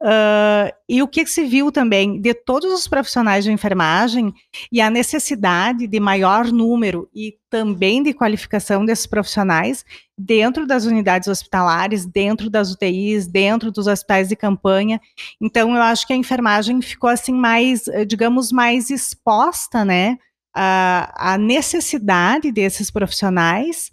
Uh, 0.00 0.72
e 0.88 1.02
o 1.02 1.08
que 1.08 1.26
se 1.26 1.44
viu 1.44 1.72
também 1.72 2.20
de 2.20 2.32
todos 2.34 2.72
os 2.72 2.86
profissionais 2.86 3.44
de 3.44 3.50
enfermagem 3.50 4.32
e 4.70 4.80
a 4.80 4.88
necessidade 4.88 5.86
de 5.88 6.00
maior 6.00 6.46
número 6.52 7.08
e 7.14 7.36
também 7.50 8.02
de 8.02 8.14
qualificação 8.14 8.84
desses 8.84 9.06
profissionais 9.06 9.84
dentro 10.16 10.66
das 10.66 10.84
unidades 10.84 11.26
hospitalares, 11.26 12.06
dentro 12.06 12.48
das 12.48 12.72
UTIs, 12.72 13.26
dentro 13.26 13.72
dos 13.72 13.88
hospitais 13.88 14.28
de 14.28 14.36
campanha. 14.36 15.00
Então, 15.40 15.74
eu 15.74 15.82
acho 15.82 16.06
que 16.06 16.12
a 16.12 16.16
enfermagem 16.16 16.80
ficou 16.80 17.10
assim 17.10 17.34
mais, 17.34 17.84
digamos, 18.06 18.52
mais 18.52 18.88
exposta, 18.88 19.84
né, 19.84 20.16
à, 20.54 21.36
necessidade 21.38 22.52
desses 22.52 22.90
profissionais 22.90 23.90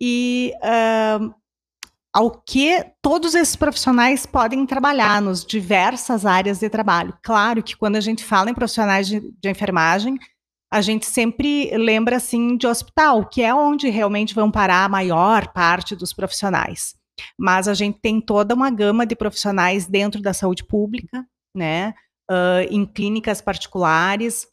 e 0.00 0.52
uh, 0.56 1.34
ao 2.14 2.30
que 2.30 2.84
todos 3.00 3.34
esses 3.34 3.56
profissionais 3.56 4.26
podem 4.26 4.66
trabalhar 4.66 5.22
nos 5.22 5.44
diversas 5.44 6.26
áreas 6.26 6.58
de 6.58 6.68
trabalho. 6.68 7.16
Claro 7.22 7.62
que 7.62 7.76
quando 7.76 7.96
a 7.96 8.00
gente 8.00 8.22
fala 8.22 8.50
em 8.50 8.54
profissionais 8.54 9.06
de, 9.06 9.20
de 9.20 9.48
enfermagem, 9.48 10.18
a 10.70 10.80
gente 10.80 11.06
sempre 11.06 11.70
lembra 11.76 12.16
assim 12.16 12.56
de 12.56 12.66
hospital, 12.66 13.26
que 13.26 13.42
é 13.42 13.54
onde 13.54 13.88
realmente 13.88 14.34
vão 14.34 14.50
parar 14.50 14.84
a 14.84 14.88
maior 14.88 15.52
parte 15.52 15.96
dos 15.96 16.12
profissionais. 16.12 16.94
Mas 17.38 17.68
a 17.68 17.74
gente 17.74 17.98
tem 18.00 18.20
toda 18.20 18.54
uma 18.54 18.70
gama 18.70 19.06
de 19.06 19.14
profissionais 19.14 19.86
dentro 19.86 20.20
da 20.20 20.32
saúde 20.32 20.64
pública, 20.64 21.26
né? 21.54 21.94
Uh, 22.30 22.64
em 22.70 22.86
clínicas 22.86 23.42
particulares. 23.42 24.46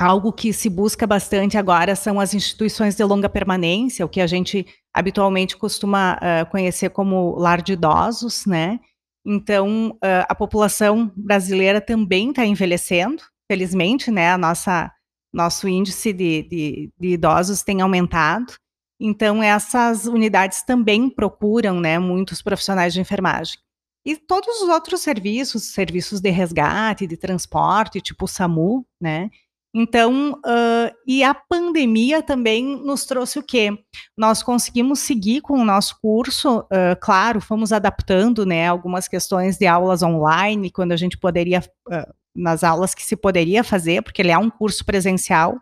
Algo 0.00 0.32
que 0.32 0.50
se 0.50 0.70
busca 0.70 1.06
bastante 1.06 1.58
agora 1.58 1.94
são 1.94 2.18
as 2.18 2.32
instituições 2.32 2.94
de 2.94 3.04
longa 3.04 3.28
permanência, 3.28 4.06
o 4.06 4.08
que 4.08 4.22
a 4.22 4.26
gente 4.26 4.66
habitualmente 4.94 5.58
costuma 5.58 6.14
uh, 6.14 6.50
conhecer 6.50 6.88
como 6.88 7.36
lar 7.36 7.60
de 7.60 7.74
idosos, 7.74 8.46
né? 8.46 8.80
Então, 9.26 9.90
uh, 9.96 10.24
a 10.26 10.34
população 10.34 11.12
brasileira 11.14 11.82
também 11.82 12.30
está 12.30 12.46
envelhecendo, 12.46 13.22
felizmente, 13.46 14.10
né? 14.10 14.32
A 14.32 14.38
nossa 14.38 14.90
nosso 15.30 15.68
índice 15.68 16.14
de, 16.14 16.44
de, 16.44 16.92
de, 16.98 17.08
idosos 17.08 17.62
tem 17.62 17.82
aumentado. 17.82 18.54
Então, 18.98 19.42
essas 19.42 20.06
unidades 20.06 20.62
também 20.62 21.10
procuram 21.10 21.78
né, 21.78 21.98
muitos 21.98 22.40
profissionais 22.40 22.94
de 22.94 23.00
enfermagem. 23.02 23.58
E 24.04 24.16
todos 24.16 24.62
os 24.62 24.68
outros 24.70 25.02
serviços, 25.02 25.74
serviços 25.74 26.20
de 26.22 26.30
resgate, 26.30 27.06
de 27.06 27.18
transporte, 27.18 28.00
tipo 28.00 28.24
o 28.24 28.28
SAMU, 28.28 28.86
né? 28.98 29.28
Então, 29.72 30.32
uh, 30.32 30.94
e 31.06 31.22
a 31.22 31.32
pandemia 31.32 32.22
também 32.22 32.76
nos 32.84 33.04
trouxe 33.04 33.38
o 33.38 33.42
quê? 33.42 33.70
Nós 34.18 34.42
conseguimos 34.42 34.98
seguir 34.98 35.40
com 35.42 35.58
o 35.60 35.64
nosso 35.64 35.96
curso, 36.02 36.60
uh, 36.60 36.98
claro, 37.00 37.40
fomos 37.40 37.72
adaptando, 37.72 38.44
né, 38.44 38.66
algumas 38.66 39.06
questões 39.06 39.56
de 39.56 39.66
aulas 39.66 40.02
online, 40.02 40.72
quando 40.72 40.90
a 40.90 40.96
gente 40.96 41.16
poderia, 41.16 41.60
uh, 41.88 42.14
nas 42.34 42.64
aulas 42.64 42.94
que 42.94 43.04
se 43.04 43.14
poderia 43.14 43.62
fazer, 43.62 44.02
porque 44.02 44.20
ele 44.20 44.32
é 44.32 44.38
um 44.38 44.50
curso 44.50 44.84
presencial, 44.84 45.56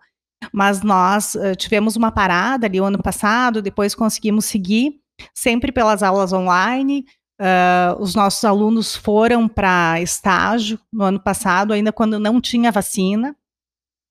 mas 0.53 0.83
nós 0.83 1.37
tivemos 1.57 1.97
uma 1.97 2.13
parada 2.13 2.67
ali 2.67 2.81
o 2.81 2.85
ano 2.85 3.03
passado, 3.03 3.61
depois 3.61 3.95
conseguimos 3.95 4.45
seguir, 4.45 5.01
sempre 5.35 5.73
pelas 5.73 6.01
aulas 6.01 6.33
online, 6.33 7.05
os 7.99 8.15
nossos 8.15 8.45
alunos 8.45 8.95
foram 8.95 9.49
para 9.49 10.01
estágio 10.01 10.79
no 10.93 11.03
ano 11.03 11.19
passado, 11.19 11.73
ainda 11.73 11.93
quando 11.93 12.21
não 12.21 12.41
tinha 12.41 12.71
vacina, 12.71 13.35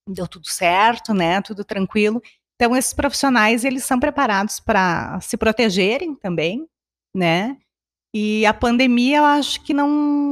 deu 0.08 0.28
tudo 0.28 0.48
certo, 0.48 1.14
né? 1.14 1.42
Tudo 1.42 1.64
tranquilo. 1.64 2.22
Então 2.56 2.76
esses 2.76 2.94
profissionais 2.94 3.64
eles 3.64 3.84
são 3.84 4.00
preparados 4.00 4.60
para 4.60 5.20
se 5.22 5.38
protegerem 5.38 6.16
também, 6.16 6.66
né? 7.16 7.58
E 8.14 8.46
a 8.46 8.54
pandemia, 8.54 9.18
eu 9.18 9.26
acho 9.26 9.64
que 9.64 9.74
não, 9.74 9.88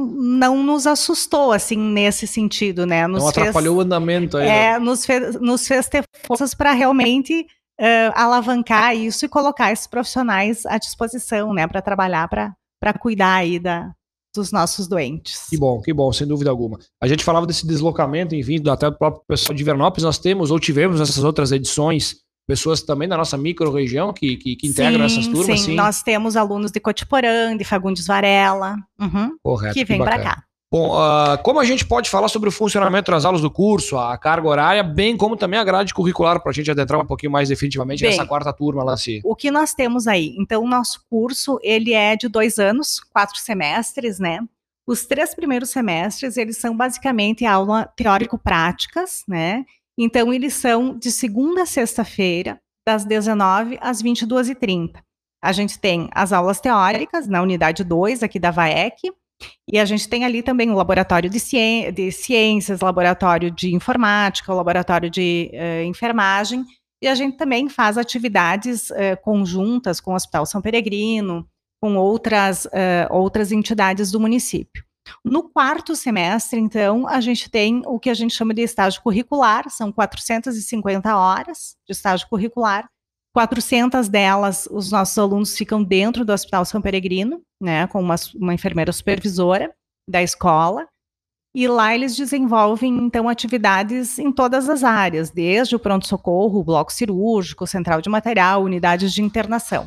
não 0.06 0.62
nos 0.62 0.86
assustou, 0.86 1.52
assim, 1.52 1.76
nesse 1.76 2.26
sentido, 2.26 2.84
né? 2.86 3.06
Nos 3.06 3.22
não 3.22 3.28
atrapalhou 3.28 3.74
fez, 3.74 3.78
o 3.78 3.86
andamento 3.86 4.36
aí. 4.36 4.48
É, 4.48 4.72
né? 4.72 4.78
nos, 4.78 5.06
fez, 5.06 5.38
nos 5.40 5.68
fez 5.68 5.88
ter 5.88 6.02
forças 6.26 6.54
para 6.54 6.72
realmente 6.72 7.46
uh, 7.80 8.12
alavancar 8.14 8.96
isso 8.96 9.24
e 9.24 9.28
colocar 9.28 9.70
esses 9.70 9.86
profissionais 9.86 10.66
à 10.66 10.78
disposição, 10.78 11.52
né? 11.52 11.66
Para 11.68 11.82
trabalhar, 11.82 12.28
para 12.28 12.98
cuidar 12.98 13.36
aí 13.36 13.60
da, 13.60 13.94
dos 14.36 14.52
nossos 14.52 14.86
doentes. 14.86 15.46
Que 15.50 15.58
bom, 15.58 15.80
que 15.80 15.92
bom, 15.92 16.12
sem 16.12 16.26
dúvida 16.26 16.50
alguma. 16.50 16.78
A 17.02 17.08
gente 17.08 17.24
falava 17.24 17.46
desse 17.46 17.66
deslocamento, 17.66 18.34
enfim, 18.34 18.62
até 18.68 18.90
do 18.90 18.96
próprio 18.96 19.22
pessoal 19.26 19.54
de 19.56 19.64
Vernópolis, 19.64 20.04
nós 20.04 20.18
temos 20.18 20.50
ou 20.50 20.60
tivemos 20.60 21.00
nessas 21.00 21.24
outras 21.24 21.52
edições 21.52 22.24
pessoas 22.46 22.80
também 22.80 23.08
da 23.08 23.16
nossa 23.16 23.36
micro-região 23.36 24.12
que, 24.12 24.36
que, 24.36 24.56
que 24.56 24.68
integram 24.68 25.08
sim, 25.08 25.18
essas 25.18 25.26
turmas. 25.26 25.60
Sim, 25.60 25.66
sim, 25.66 25.74
nós 25.74 26.02
temos 26.02 26.36
alunos 26.36 26.70
de 26.70 26.78
Cotiporã, 26.78 27.56
de 27.56 27.64
Fagundes 27.64 28.06
Varela, 28.06 28.76
uhum, 29.00 29.36
Correto, 29.42 29.74
que 29.74 29.84
vem 29.84 29.98
para 29.98 30.22
cá. 30.22 30.44
Bom, 30.76 30.90
uh, 30.94 31.42
como 31.42 31.58
a 31.58 31.64
gente 31.64 31.86
pode 31.86 32.10
falar 32.10 32.28
sobre 32.28 32.50
o 32.50 32.52
funcionamento 32.52 33.10
das 33.10 33.24
aulas 33.24 33.40
do 33.40 33.50
curso, 33.50 33.96
a 33.96 34.18
carga 34.18 34.46
horária, 34.46 34.82
bem 34.82 35.16
como 35.16 35.34
também 35.34 35.58
a 35.58 35.64
grade 35.64 35.94
curricular, 35.94 36.38
para 36.42 36.50
a 36.50 36.52
gente 36.52 36.70
adentrar 36.70 37.00
um 37.00 37.06
pouquinho 37.06 37.32
mais 37.32 37.48
definitivamente 37.48 38.02
bem, 38.02 38.10
nessa 38.10 38.26
quarta 38.26 38.52
turma 38.52 38.94
se. 38.98 39.22
O 39.24 39.34
que 39.34 39.50
nós 39.50 39.72
temos 39.72 40.06
aí? 40.06 40.34
Então, 40.38 40.62
o 40.62 40.68
nosso 40.68 41.02
curso, 41.08 41.58
ele 41.62 41.94
é 41.94 42.14
de 42.14 42.28
dois 42.28 42.58
anos, 42.58 43.00
quatro 43.00 43.38
semestres, 43.38 44.18
né? 44.18 44.40
Os 44.86 45.06
três 45.06 45.34
primeiros 45.34 45.70
semestres, 45.70 46.36
eles 46.36 46.58
são 46.58 46.76
basicamente 46.76 47.46
aula 47.46 47.90
teórico-práticas, 47.96 49.22
né? 49.26 49.64
Então, 49.96 50.30
eles 50.30 50.52
são 50.52 50.98
de 50.98 51.10
segunda 51.10 51.62
a 51.62 51.66
sexta-feira, 51.66 52.60
das 52.86 53.06
19 53.06 53.78
às 53.80 54.02
22h30. 54.02 54.96
A 55.42 55.52
gente 55.52 55.78
tem 55.78 56.10
as 56.12 56.34
aulas 56.34 56.60
teóricas 56.60 57.26
na 57.26 57.40
unidade 57.40 57.82
2 57.82 58.22
aqui 58.22 58.38
da 58.38 58.50
VAEC, 58.50 59.10
e 59.68 59.78
a 59.78 59.84
gente 59.84 60.08
tem 60.08 60.24
ali 60.24 60.42
também 60.42 60.70
o 60.70 60.74
laboratório 60.74 61.28
de, 61.28 61.40
ciências, 61.40 61.94
de 61.94 62.12
ciências 62.12 62.80
laboratório 62.80 63.50
de 63.50 63.74
informática, 63.74 64.54
laboratório 64.54 65.10
de 65.10 65.50
uh, 65.52 65.84
enfermagem, 65.84 66.64
e 67.02 67.08
a 67.08 67.14
gente 67.14 67.36
também 67.36 67.68
faz 67.68 67.98
atividades 67.98 68.90
uh, 68.90 69.20
conjuntas 69.22 70.00
com 70.00 70.12
o 70.12 70.14
Hospital 70.14 70.46
São 70.46 70.62
Peregrino, 70.62 71.46
com 71.80 71.96
outras, 71.96 72.64
uh, 72.66 73.10
outras 73.10 73.52
entidades 73.52 74.10
do 74.10 74.20
município. 74.20 74.84
No 75.24 75.48
quarto 75.50 75.94
semestre, 75.94 76.58
então, 76.58 77.06
a 77.06 77.20
gente 77.20 77.50
tem 77.50 77.82
o 77.86 77.98
que 77.98 78.10
a 78.10 78.14
gente 78.14 78.34
chama 78.34 78.54
de 78.54 78.62
estágio 78.62 79.00
curricular, 79.02 79.68
são 79.70 79.92
450 79.92 81.16
horas 81.16 81.76
de 81.86 81.92
estágio 81.92 82.28
curricular, 82.28 82.88
400 83.36 84.08
delas, 84.08 84.66
os 84.70 84.90
nossos 84.90 85.18
alunos 85.18 85.54
ficam 85.54 85.84
dentro 85.84 86.24
do 86.24 86.32
Hospital 86.32 86.64
São 86.64 86.80
Peregrino, 86.80 87.42
né, 87.60 87.86
com 87.86 88.00
uma, 88.00 88.14
uma 88.34 88.54
enfermeira 88.54 88.90
supervisora 88.90 89.70
da 90.08 90.22
escola, 90.22 90.88
e 91.54 91.68
lá 91.68 91.94
eles 91.94 92.16
desenvolvem, 92.16 92.96
então, 92.96 93.28
atividades 93.28 94.18
em 94.18 94.32
todas 94.32 94.70
as 94.70 94.82
áreas, 94.82 95.28
desde 95.28 95.76
o 95.76 95.78
pronto-socorro, 95.78 96.64
bloco 96.64 96.90
cirúrgico, 96.90 97.66
central 97.66 98.00
de 98.00 98.08
material, 98.08 98.62
unidades 98.62 99.12
de 99.12 99.22
internação 99.22 99.86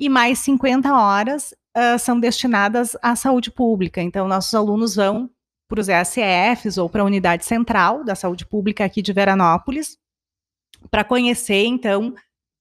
e 0.00 0.08
mais 0.08 0.38
50 0.38 0.90
horas 0.94 1.52
uh, 1.76 1.98
são 1.98 2.18
destinadas 2.18 2.96
à 3.02 3.14
saúde 3.14 3.50
pública. 3.50 4.00
Então, 4.00 4.26
nossos 4.26 4.54
alunos 4.54 4.94
vão 4.94 5.28
para 5.68 5.80
os 5.80 5.88
ESFs 5.88 6.78
ou 6.78 6.88
para 6.88 7.02
a 7.02 7.04
unidade 7.04 7.44
central 7.44 8.02
da 8.02 8.14
saúde 8.14 8.46
pública 8.46 8.82
aqui 8.82 9.02
de 9.02 9.12
Veranópolis, 9.12 9.98
para 10.90 11.04
conhecer, 11.04 11.66
então, 11.66 12.14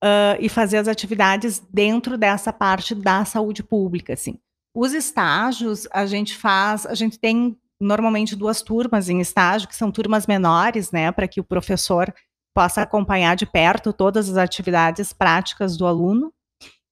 uh, 0.03 0.37
e 0.39 0.49
fazer 0.49 0.77
as 0.77 0.87
atividades 0.87 1.59
dentro 1.71 2.17
dessa 2.17 2.51
parte 2.53 2.93
da 2.93 3.25
saúde 3.25 3.63
pública, 3.63 4.13
assim. 4.13 4.39
Os 4.75 4.93
estágios, 4.93 5.87
a 5.91 6.05
gente 6.05 6.35
faz, 6.35 6.85
a 6.85 6.93
gente 6.93 7.19
tem 7.19 7.57
normalmente 7.79 8.35
duas 8.35 8.61
turmas 8.61 9.09
em 9.09 9.19
estágio, 9.19 9.67
que 9.67 9.75
são 9.75 9.91
turmas 9.91 10.27
menores, 10.27 10.91
né, 10.91 11.11
para 11.11 11.27
que 11.27 11.39
o 11.39 11.43
professor 11.43 12.13
possa 12.55 12.81
acompanhar 12.81 13.35
de 13.35 13.45
perto 13.45 13.93
todas 13.93 14.29
as 14.29 14.37
atividades 14.37 15.13
práticas 15.13 15.77
do 15.77 15.85
aluno. 15.85 16.33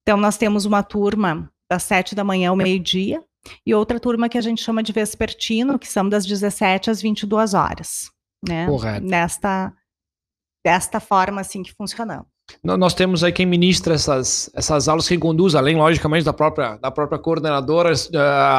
Então, 0.02 0.18
nós 0.18 0.38
temos 0.38 0.66
uma 0.66 0.84
turma 0.84 1.52
das 1.70 1.84
sete 1.84 2.14
da 2.14 2.24
manhã 2.24 2.52
ao 2.52 2.56
meio-dia 2.56 3.24
e 3.66 3.74
outra 3.74 4.00
turma 4.00 4.30
que 4.30 4.38
a 4.38 4.42
gente 4.42 4.62
chama 4.62 4.84
de 4.84 4.92
vespertino, 4.92 5.80
que 5.80 5.88
são 5.88 6.08
das 6.08 6.26
17 6.26 6.92
às 6.92 7.02
22 7.02 7.56
horas. 7.56 8.12
Né? 8.48 8.68
Correto. 8.68 9.06
Nesta, 9.06 9.74
desta 10.64 11.00
forma, 11.00 11.42
assim, 11.42 11.64
que 11.64 11.74
funcionamos. 11.74 12.28
Nós 12.64 12.94
temos 12.94 13.24
aí 13.24 13.32
quem 13.32 13.46
ministra 13.46 13.94
essas, 13.94 14.50
essas 14.54 14.88
aulas, 14.88 15.08
quem 15.08 15.20
conduz, 15.20 15.54
além, 15.56 15.76
logicamente, 15.76 16.26
da 16.26 16.34
própria, 16.34 16.78
da 16.78 16.90
própria 16.90 17.20
coordenadora, 17.20 17.92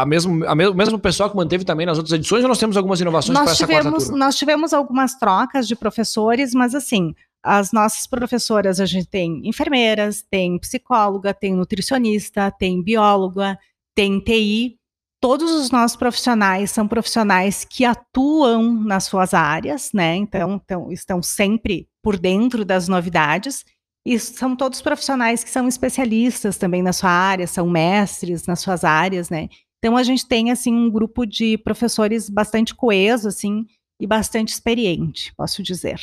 a 0.01 0.05
mesmo, 0.07 0.45
a 0.47 0.55
mesmo, 0.55 0.75
mesmo 0.75 0.99
pessoal 0.99 1.29
que 1.29 1.37
manteve 1.37 1.65
também 1.65 1.87
nas 1.87 1.99
outras 1.99 2.13
edições, 2.13 2.43
ou 2.43 2.49
nós 2.49 2.59
temos 2.59 2.77
algumas 2.77 3.01
inovações 3.01 3.37
para 3.37 3.51
essa 3.51 3.67
tivemos, 3.67 3.85
quarta 3.85 4.05
turma? 4.07 4.19
Nós 4.19 4.37
tivemos 4.37 4.73
algumas 4.73 5.15
trocas 5.19 5.67
de 5.67 5.75
professores, 5.75 6.55
mas 6.55 6.75
assim, 6.75 7.15
as 7.43 7.73
nossas 7.73 8.07
professoras, 8.07 8.81
a 8.81 8.87
gente 8.87 9.09
tem 9.09 9.41
enfermeiras, 9.45 10.25
tem 10.29 10.59
psicóloga, 10.59 11.33
tem 11.33 11.55
nutricionista, 11.55 12.51
tem 12.51 12.83
bióloga, 12.83 13.59
tem 13.95 14.21
TI. 14.21 14.79
Todos 15.21 15.51
os 15.51 15.71
nossos 15.71 15.97
profissionais 15.97 16.71
são 16.71 16.87
profissionais 16.87 17.65
que 17.65 17.85
atuam 17.85 18.73
nas 18.73 19.05
suas 19.05 19.33
áreas, 19.33 19.91
né? 19.93 20.17
Então, 20.17 20.61
então 20.63 20.93
estão 20.93 21.23
sempre 21.23 21.89
por 22.03 22.17
dentro 22.17 22.65
das 22.65 22.87
novidades. 22.87 23.65
E 24.07 24.21
são 24.21 24.55
todos 24.55 24.81
profissionais 24.81 25.43
que 25.43 25.51
são 25.51 25.67
especialistas 25.67 26.57
também 26.57 26.81
na 26.81 26.93
sua 26.93 27.11
área, 27.11 27.45
são 27.45 27.69
mestres 27.69 28.47
nas 28.47 28.61
suas 28.61 28.85
áreas, 28.85 29.29
né? 29.29 29.49
Então 29.79 29.97
a 29.97 30.05
gente 30.05 30.25
tem 30.25 30.53
assim 30.53 30.73
um 30.73 30.89
grupo 30.89 31.27
de 31.27 31.59
professores 31.59 32.31
bastante 32.31 32.73
coeso 32.73 33.27
assim 33.27 33.67
e 34.01 34.07
bastante 34.07 34.51
experiente, 34.51 35.35
posso 35.37 35.61
dizer. 35.61 35.99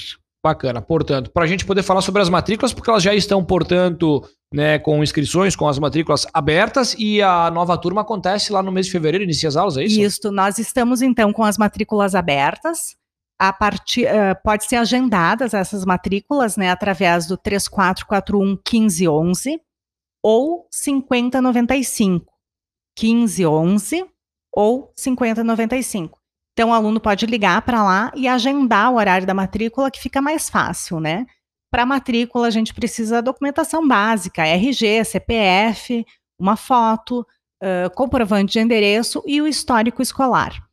Bacana. 0.45 0.81
Portanto, 0.81 1.31
para 1.31 1.45
a 1.45 1.47
gente 1.47 1.65
poder 1.65 1.81
falar 1.81 2.01
sobre 2.01 2.21
as 2.21 2.27
matrículas, 2.27 2.73
porque 2.73 2.89
elas 2.89 3.01
já 3.01 3.15
estão, 3.15 3.41
portanto, 3.41 4.21
né, 4.53 4.77
com 4.77 5.01
inscrições, 5.01 5.55
com 5.55 5.69
as 5.69 5.79
matrículas 5.79 6.27
abertas 6.33 6.93
e 6.99 7.21
a 7.21 7.49
nova 7.49 7.77
turma 7.77 8.01
acontece 8.01 8.51
lá 8.51 8.61
no 8.61 8.69
mês 8.69 8.87
de 8.87 8.91
fevereiro, 8.91 9.23
inicia 9.23 9.47
as 9.47 9.55
aulas, 9.55 9.77
é 9.77 9.85
isso? 9.85 10.01
Isso. 10.01 10.29
Nós 10.29 10.59
estamos, 10.59 11.01
então, 11.01 11.31
com 11.31 11.43
as 11.43 11.57
matrículas 11.57 12.13
abertas. 12.13 12.97
A 13.45 13.51
partir, 13.51 14.05
uh, 14.05 14.41
pode 14.41 14.63
ser 14.63 14.77
agendadas 14.77 15.53
essas 15.53 15.83
matrículas, 15.83 16.55
né, 16.55 16.71
através 16.71 17.27
do 17.27 17.35
3441 17.35 18.55
1511 18.55 19.59
ou 20.23 20.65
5095 20.71 22.31
1511 22.97 24.05
ou 24.49 24.93
5095. 24.95 26.17
Então, 26.53 26.69
o 26.69 26.73
aluno 26.73 27.01
pode 27.01 27.25
ligar 27.25 27.61
para 27.63 27.83
lá 27.83 28.13
e 28.15 28.29
agendar 28.29 28.93
o 28.93 28.95
horário 28.95 29.27
da 29.27 29.33
matrícula, 29.33 29.91
que 29.91 29.99
fica 29.99 30.21
mais 30.21 30.49
fácil, 30.49 31.01
né? 31.01 31.25
Para 31.69 31.85
matrícula, 31.85 32.47
a 32.47 32.51
gente 32.51 32.73
precisa 32.73 33.15
da 33.15 33.21
documentação 33.21 33.85
básica, 33.85 34.47
RG, 34.47 35.03
CPF, 35.03 36.05
uma 36.39 36.55
foto, 36.55 37.27
uh, 37.61 37.93
comprovante 37.93 38.53
de 38.53 38.59
endereço 38.61 39.21
e 39.27 39.41
o 39.41 39.47
histórico 39.47 40.01
escolar. 40.01 40.63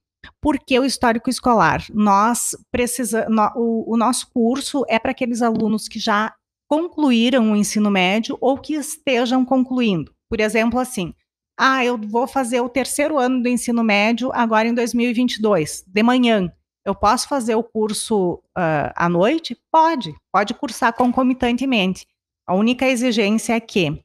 Por 0.42 0.58
que 0.58 0.78
o 0.78 0.84
histórico 0.84 1.28
escolar? 1.28 1.84
Nós 1.92 2.56
precisa, 2.70 3.28
no, 3.28 3.50
o, 3.54 3.94
o 3.94 3.96
nosso 3.96 4.30
curso 4.30 4.84
é 4.88 4.98
para 4.98 5.10
aqueles 5.10 5.42
alunos 5.42 5.86
que 5.86 5.98
já 5.98 6.34
concluíram 6.68 7.52
o 7.52 7.56
ensino 7.56 7.90
médio 7.90 8.38
ou 8.40 8.56
que 8.56 8.74
estejam 8.74 9.44
concluindo. 9.44 10.14
Por 10.28 10.40
exemplo, 10.40 10.78
assim, 10.78 11.12
ah, 11.58 11.84
eu 11.84 11.98
vou 11.98 12.26
fazer 12.26 12.60
o 12.60 12.68
terceiro 12.68 13.18
ano 13.18 13.42
do 13.42 13.48
ensino 13.48 13.84
médio 13.84 14.30
agora 14.32 14.66
em 14.66 14.72
2022, 14.72 15.84
de 15.86 16.02
manhã. 16.02 16.50
Eu 16.86 16.94
posso 16.94 17.28
fazer 17.28 17.54
o 17.54 17.62
curso 17.62 18.36
uh, 18.56 18.92
à 18.96 19.08
noite? 19.08 19.60
Pode, 19.70 20.14
pode 20.32 20.54
cursar 20.54 20.94
concomitantemente. 20.94 22.06
A 22.46 22.54
única 22.54 22.86
exigência 22.86 23.52
é 23.52 23.60
que, 23.60 24.02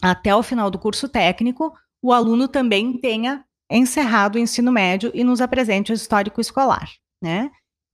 até 0.00 0.34
o 0.34 0.42
final 0.42 0.70
do 0.70 0.78
curso 0.78 1.08
técnico, 1.08 1.74
o 2.02 2.12
aluno 2.12 2.48
também 2.48 2.96
tenha 2.98 3.44
encerrado 3.70 4.36
o 4.36 4.38
ensino 4.38 4.72
médio 4.72 5.10
e 5.14 5.22
nos 5.22 5.40
apresente 5.40 5.92
o 5.92 5.94
histórico 5.94 6.40
escolar, 6.40 6.90
né? 7.22 7.50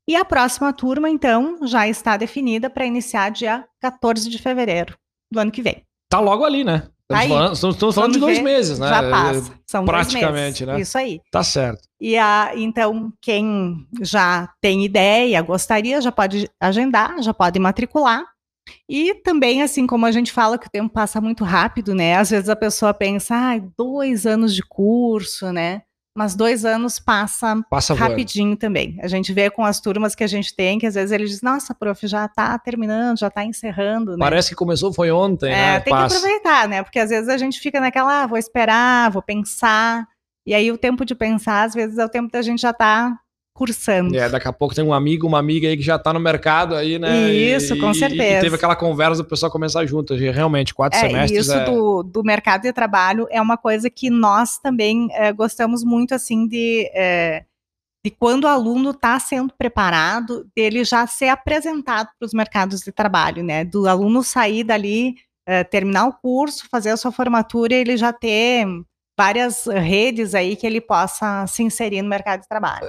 E 0.09 0.15
a 0.15 0.25
próxima 0.25 0.73
turma, 0.73 1.11
então, 1.11 1.59
já 1.67 1.89
está 1.89 2.17
definida 2.17 2.71
para 2.71 2.87
iniciar 2.87 3.31
dia 3.31 3.65
14 3.81 4.31
de 4.31 4.39
fevereiro 4.39 4.97
do 5.33 5.41
ano 5.41 5.51
que 5.51 5.61
vem. 5.63 5.83
Tá 6.09 6.21
logo 6.21 6.45
ali, 6.45 6.63
né? 6.63 6.89
Estamos 7.09 7.23
Aí, 7.23 7.29
falando, 7.29 7.53
estamos, 7.53 7.77
estamos 7.77 7.95
falando 7.95 8.13
de 8.15 8.19
dois 8.19 8.41
meses, 8.41 8.79
né? 8.79 8.89
Já 8.89 9.11
passa. 9.11 9.53
São 9.67 9.85
Praticamente, 9.85 10.31
dois 10.31 10.43
meses. 10.43 10.67
né? 10.67 10.81
Isso 10.81 10.99
aí. 10.99 11.21
Tá 11.31 11.43
certo. 11.43 11.83
E 12.01 12.17
a, 12.17 12.53
então, 12.55 13.13
quem 13.21 13.87
já 14.01 14.49
tem 14.61 14.85
ideia, 14.85 15.41
gostaria, 15.43 16.01
já 16.01 16.11
pode 16.11 16.49
agendar, 16.61 17.23
já 17.23 17.33
pode 17.33 17.59
matricular. 17.59 18.25
E 18.89 19.15
também, 19.15 19.63
assim 19.63 19.87
como 19.87 20.07
a 20.07 20.13
gente 20.13 20.33
fala 20.33 20.59
que 20.59 20.67
o 20.67 20.71
tempo 20.71 20.93
passa 20.93 21.21
muito 21.21 21.45
rápido, 21.45 21.95
né? 21.95 22.17
Às 22.17 22.31
vezes 22.31 22.49
a 22.49 22.57
pessoa 22.57 22.93
pensa, 22.95 23.35
ah, 23.35 23.61
dois 23.77 24.27
anos 24.27 24.55
de 24.55 24.63
curso, 24.63 25.53
né? 25.53 25.83
Mas 26.19 26.35
dois 26.35 26.65
anos 26.65 26.99
passa, 26.99 27.61
Passa 27.69 27.95
voando. 27.95 28.09
rapidinho 28.11 28.57
também. 28.57 28.99
A 29.03 29.07
gente 29.07 29.35
vê 29.35 29.51
com 29.51 29.63
as 29.63 29.81
turmas 29.81 30.15
que 30.15 30.25
a 30.25 30.27
gente 30.27 30.57
tem, 30.57 30.79
que 30.79 30.87
às 30.87 30.95
vezes 30.95 31.13
eles 31.13 31.29
dizem, 31.29 31.47
nossa, 31.51 31.75
prof, 31.75 32.07
já 32.09 32.27
tá 32.27 32.59
terminando, 32.59 33.19
já 33.19 33.29
tá 33.29 33.45
encerrando, 33.45 34.13
né? 34.13 34.19
Parece 34.21 34.49
que 34.49 34.55
começou 34.55 34.91
foi 34.95 35.11
ontem, 35.11 35.53
É, 35.53 35.57
né? 35.75 35.81
tem 35.81 35.93
Passa. 35.93 36.15
que 36.19 36.25
aproveitar, 36.27 36.69
né? 36.69 36.83
Porque 36.83 36.99
às 36.99 37.11
vezes 37.11 37.29
a 37.29 37.37
gente 37.37 37.61
fica 37.61 37.81
naquela, 37.81 38.23
ah, 38.23 38.27
vou 38.27 38.39
esperar, 38.39 39.11
vou 39.11 39.21
pensar. 39.21 40.09
E 40.47 40.55
aí 40.55 40.73
o 40.73 40.79
tempo 40.79 41.05
de 41.05 41.15
pensar, 41.15 41.65
às 41.65 41.75
vezes, 41.75 41.99
é 41.99 42.05
o 42.05 42.09
tempo 42.09 42.33
da 42.33 42.41
gente 42.41 42.63
já 42.63 42.73
tá 42.73 43.19
cursando. 43.57 44.15
É, 44.15 44.29
daqui 44.29 44.47
a 44.47 44.53
pouco 44.53 44.75
tem 44.75 44.85
um 44.85 44.93
amigo, 44.93 45.27
uma 45.27 45.39
amiga 45.39 45.67
aí 45.67 45.77
que 45.77 45.83
já 45.83 45.99
tá 45.99 46.13
no 46.13 46.21
mercado 46.21 46.75
aí, 46.75 46.99
né? 46.99 47.33
Isso, 47.33 47.77
com 47.79 47.91
E 47.91 47.95
certeza. 47.95 48.41
teve 48.43 48.55
aquela 48.57 48.77
conversa 48.77 49.23
do 49.23 49.29
pessoal 49.29 49.51
começar 49.51 49.85
junto. 49.87 50.15
Realmente, 50.15 50.75
quatro 50.75 50.99
É, 50.99 51.07
e 51.07 51.09
semestres 51.09 51.47
isso 51.47 51.55
é... 51.55 51.65
do, 51.65 52.03
do 52.03 52.23
mercado 52.23 52.63
de 52.63 52.73
trabalho 52.73 53.27
é 53.31 53.41
uma 53.41 53.57
coisa 53.57 53.89
que 53.89 54.11
nós 54.11 54.59
também 54.59 55.09
eh, 55.13 55.33
gostamos 55.33 55.83
muito, 55.83 56.15
assim, 56.15 56.47
de, 56.47 56.91
eh, 56.95 57.45
de 58.05 58.11
quando 58.11 58.45
o 58.45 58.49
aluno 58.49 58.91
está 58.91 59.19
sendo 59.19 59.53
preparado, 59.57 60.47
dele 60.55 60.85
já 60.85 61.07
ser 61.07 61.29
apresentado 61.29 62.09
para 62.19 62.27
os 62.27 62.35
mercados 62.35 62.81
de 62.81 62.93
trabalho, 62.93 63.43
né? 63.43 63.65
Do 63.65 63.89
aluno 63.89 64.23
sair 64.23 64.65
dali, 64.65 65.15
eh, 65.49 65.65
terminar 65.65 66.07
o 66.07 66.13
curso, 66.13 66.69
fazer 66.71 66.91
a 66.91 66.97
sua 66.97 67.11
formatura, 67.11 67.75
e 67.75 67.79
ele 67.79 67.97
já 67.97 68.13
ter 68.13 68.67
várias 69.19 69.65
redes 69.67 70.35
aí 70.35 70.57
que 70.57 70.67
ele 70.67 70.79
possa 70.79 71.47
se 71.47 71.63
inserir 71.63 72.03
no 72.03 72.09
mercado 72.11 72.43
de 72.43 72.49
trabalho. 72.49 72.87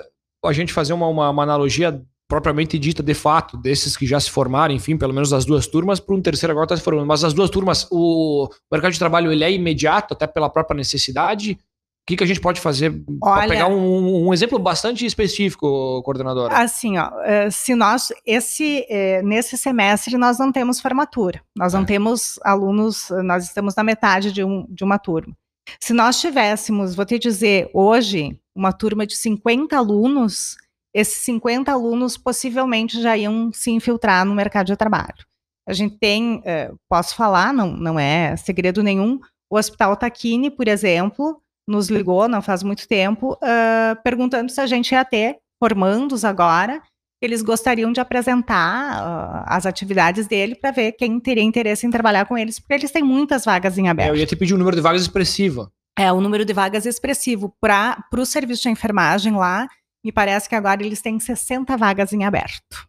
A 0.47 0.53
gente 0.53 0.73
fazer 0.73 0.93
uma, 0.93 1.07
uma, 1.07 1.29
uma 1.29 1.43
analogia 1.43 2.01
propriamente 2.27 2.77
dita, 2.77 3.01
de 3.01 3.13
fato, 3.13 3.55
desses 3.57 3.95
que 3.95 4.05
já 4.05 4.19
se 4.19 4.29
formaram, 4.29 4.73
enfim, 4.73 4.97
pelo 4.97 5.13
menos 5.13 5.29
das 5.29 5.45
duas 5.45 5.65
turmas, 5.65 5.99
para 5.99 6.13
um 6.13 6.21
terceiro 6.21 6.51
agora 6.51 6.65
está 6.65 6.75
se 6.75 6.83
formando. 6.83 7.07
Mas 7.07 7.23
as 7.23 7.33
duas 7.33 7.49
turmas, 7.49 7.87
o 7.89 8.49
mercado 8.71 8.91
de 8.91 8.99
trabalho 8.99 9.31
ele 9.31 9.43
é 9.43 9.51
imediato, 9.51 10.13
até 10.13 10.27
pela 10.27 10.49
própria 10.49 10.75
necessidade. 10.75 11.53
O 11.53 12.07
que, 12.07 12.15
que 12.17 12.23
a 12.23 12.27
gente 12.27 12.39
pode 12.39 12.62
fazer 12.62 13.03
para 13.19 13.47
pegar 13.47 13.67
um, 13.67 14.27
um 14.27 14.33
exemplo 14.33 14.57
bastante 14.57 15.05
específico, 15.05 16.01
coordenadora? 16.03 16.57
Assim, 16.57 16.97
ó, 16.97 17.12
eh, 17.23 17.49
se 17.51 17.75
nós 17.75 18.13
esse 18.25 18.86
eh, 18.89 19.21
nesse 19.23 19.57
semestre 19.57 20.17
nós 20.17 20.39
não 20.39 20.49
temos 20.49 20.79
formatura, 20.79 21.41
nós 21.55 21.73
não 21.73 21.81
É. 21.81 21.86
temos 21.86 22.39
alunos, 22.43 23.10
nós 23.25 23.43
estamos 23.43 23.75
na 23.75 23.83
metade 23.83 24.31
de, 24.31 24.41
um, 24.41 24.65
de 24.69 24.86
uma 24.86 24.97
turma. 24.97 25.36
Se 25.81 25.91
nós 25.91 26.19
tivéssemos, 26.21 26.95
vou 26.95 27.05
te 27.05 27.19
dizer, 27.19 27.69
hoje 27.73 28.39
uma 28.58 28.74
turma 28.74 29.06
de 29.06 29.15
50 29.15 29.78
alunos, 29.78 30.58
esses 30.93 31.24
50 31.24 31.72
alunos 31.72 32.17
possivelmente 32.17 33.00
já 33.02 33.15
iam 33.15 33.52
se 33.54 33.70
infiltrar 33.72 34.26
no 34.26 34.34
mercado 34.34 34.67
de 34.67 34.76
trabalho. 34.76 35.26
A 35.70 35.74
gente 35.74 35.98
tem, 36.00 36.41
eh, 36.46 36.72
posso 36.89 37.15
falar, 37.15 37.54
não, 37.54 37.72
não 37.72 38.00
é 38.00 38.36
segredo 38.38 38.82
nenhum, 38.82 39.20
o 39.52 39.58
Hospital 39.58 39.96
Taquini, 39.96 40.50
por 40.50 40.67
exemplo, 40.67 41.41
nos 41.67 41.89
ligou 41.89 42.28
não 42.28 42.41
faz 42.41 42.63
muito 42.63 42.88
tempo, 42.88 43.38
ah, 43.43 43.98
perguntando 44.04 44.52
se 44.52 44.60
a 44.62 44.65
gente 44.65 44.91
ia 44.93 45.04
ter 45.06 45.38
formandos 45.62 46.24
agora, 46.24 46.82
eles 47.22 47.41
gostariam 47.41 47.91
de 47.91 48.00
apresentar 48.00 49.02
ah, 49.04 49.46
as 49.48 49.65
atividades 49.65 50.28
dele 50.28 50.56
para 50.56 50.72
ver 50.72 50.93
quem 50.93 51.20
teria 51.20 51.43
interesse 51.43 51.86
em 51.86 51.91
trabalhar 51.91 52.26
com 52.26 52.38
eles, 52.38 52.60
porque 52.60 52.74
eles 52.76 52.91
têm 52.91 53.04
muitas 53.04 53.43
vagas 53.46 53.78
em 53.78 53.88
É, 53.88 53.89
aberto. 53.89 54.10
eu 54.10 54.15
ia 54.15 54.26
te 54.26 54.36
pedir 54.36 54.54
um 54.54 54.58
número 54.58 54.76
de 54.78 54.82
vagas 54.82 55.02
expressivo. 55.02 55.70
É, 55.97 56.12
o 56.12 56.21
número 56.21 56.45
de 56.45 56.53
vagas 56.53 56.86
expressivo 56.86 57.55
para 57.60 57.97
o 58.13 58.25
serviço 58.25 58.63
de 58.63 58.69
enfermagem 58.69 59.33
lá, 59.36 59.67
me 60.03 60.12
parece 60.12 60.47
que 60.47 60.55
agora 60.55 60.83
eles 60.83 61.01
têm 61.01 61.19
60 61.19 61.75
vagas 61.75 62.13
em 62.13 62.23
aberto, 62.23 62.88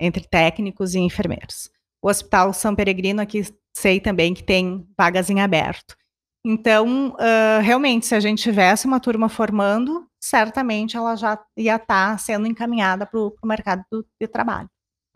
entre 0.00 0.26
técnicos 0.28 0.94
e 0.94 0.98
enfermeiros. 0.98 1.70
O 2.02 2.08
Hospital 2.08 2.52
São 2.52 2.74
Peregrino 2.74 3.22
aqui 3.22 3.42
sei 3.76 3.98
também 3.98 4.34
que 4.34 4.42
tem 4.42 4.86
vagas 4.96 5.30
em 5.30 5.40
aberto. 5.40 5.96
Então, 6.44 7.16
ah, 7.18 7.60
realmente, 7.60 8.06
se 8.06 8.14
a 8.14 8.20
gente 8.20 8.42
tivesse 8.42 8.86
uma 8.86 9.00
turma 9.00 9.28
formando, 9.28 10.06
certamente 10.22 10.96
ela 10.96 11.16
já 11.16 11.38
ia 11.56 11.76
estar 11.76 12.18
sendo 12.18 12.46
encaminhada 12.46 13.06
para 13.06 13.18
o 13.18 13.34
mercado 13.44 13.84
do- 13.90 14.06
de 14.20 14.28
trabalho. 14.28 14.68